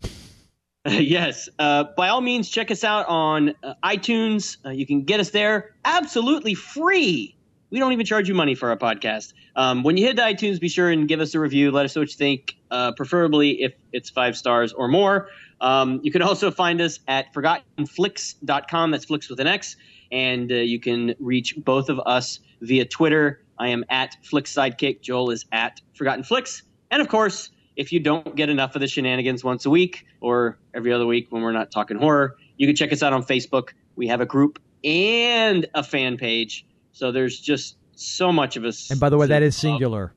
[0.86, 1.48] yes.
[1.58, 4.58] Uh, by all means, check us out on uh, iTunes.
[4.64, 7.34] Uh, you can get us there absolutely free.
[7.70, 9.32] We don't even charge you money for our podcast.
[9.56, 11.70] Um, when you hit iTunes, be sure and give us a review.
[11.70, 15.28] Let us know what you think, uh, preferably if it's five stars or more.
[15.60, 18.90] Um, you can also find us at forgottenflix.com.
[18.90, 19.76] That's flicks with an X.
[20.12, 23.40] And uh, you can reach both of us via Twitter.
[23.58, 25.00] I am at Flix Sidekick.
[25.00, 26.62] Joel is at Forgotten Flix.
[26.90, 30.58] And of course, if you don't get enough of the shenanigans once a week or
[30.74, 33.70] every other week when we're not talking horror, you can check us out on Facebook.
[33.96, 36.66] We have a group and a fan page.
[36.92, 38.90] So there's just so much of us.
[38.90, 40.12] And by the way, that is singular.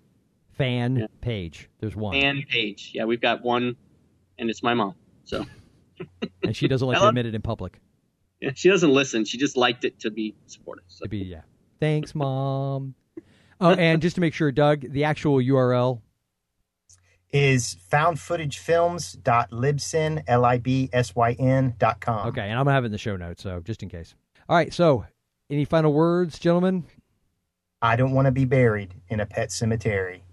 [0.58, 1.70] Fan page.
[1.80, 2.14] There's one.
[2.14, 2.92] fan page.
[2.94, 3.76] Yeah, we've got one,
[4.40, 4.96] and it's my mom.
[5.24, 5.46] So
[6.44, 7.80] and she doesn't like to admit it in public.
[8.42, 9.24] yeah, she doesn't listen.
[9.26, 10.86] She just liked it to be supportive.
[10.88, 11.06] So.
[11.06, 11.42] To be yeah.
[11.80, 12.96] Thanks, mom.
[13.60, 16.02] Oh, and just to make sure, Doug, the actual URL
[17.32, 22.28] is foundfootagefilms.libsyn, L-I-B-S-Y-N dot com.
[22.28, 24.16] Okay, and I'm gonna have it in the show notes, so just in case.
[24.48, 25.06] All right, so
[25.50, 26.86] any final words, gentlemen?
[27.82, 30.24] I don't want to be buried in a pet cemetery.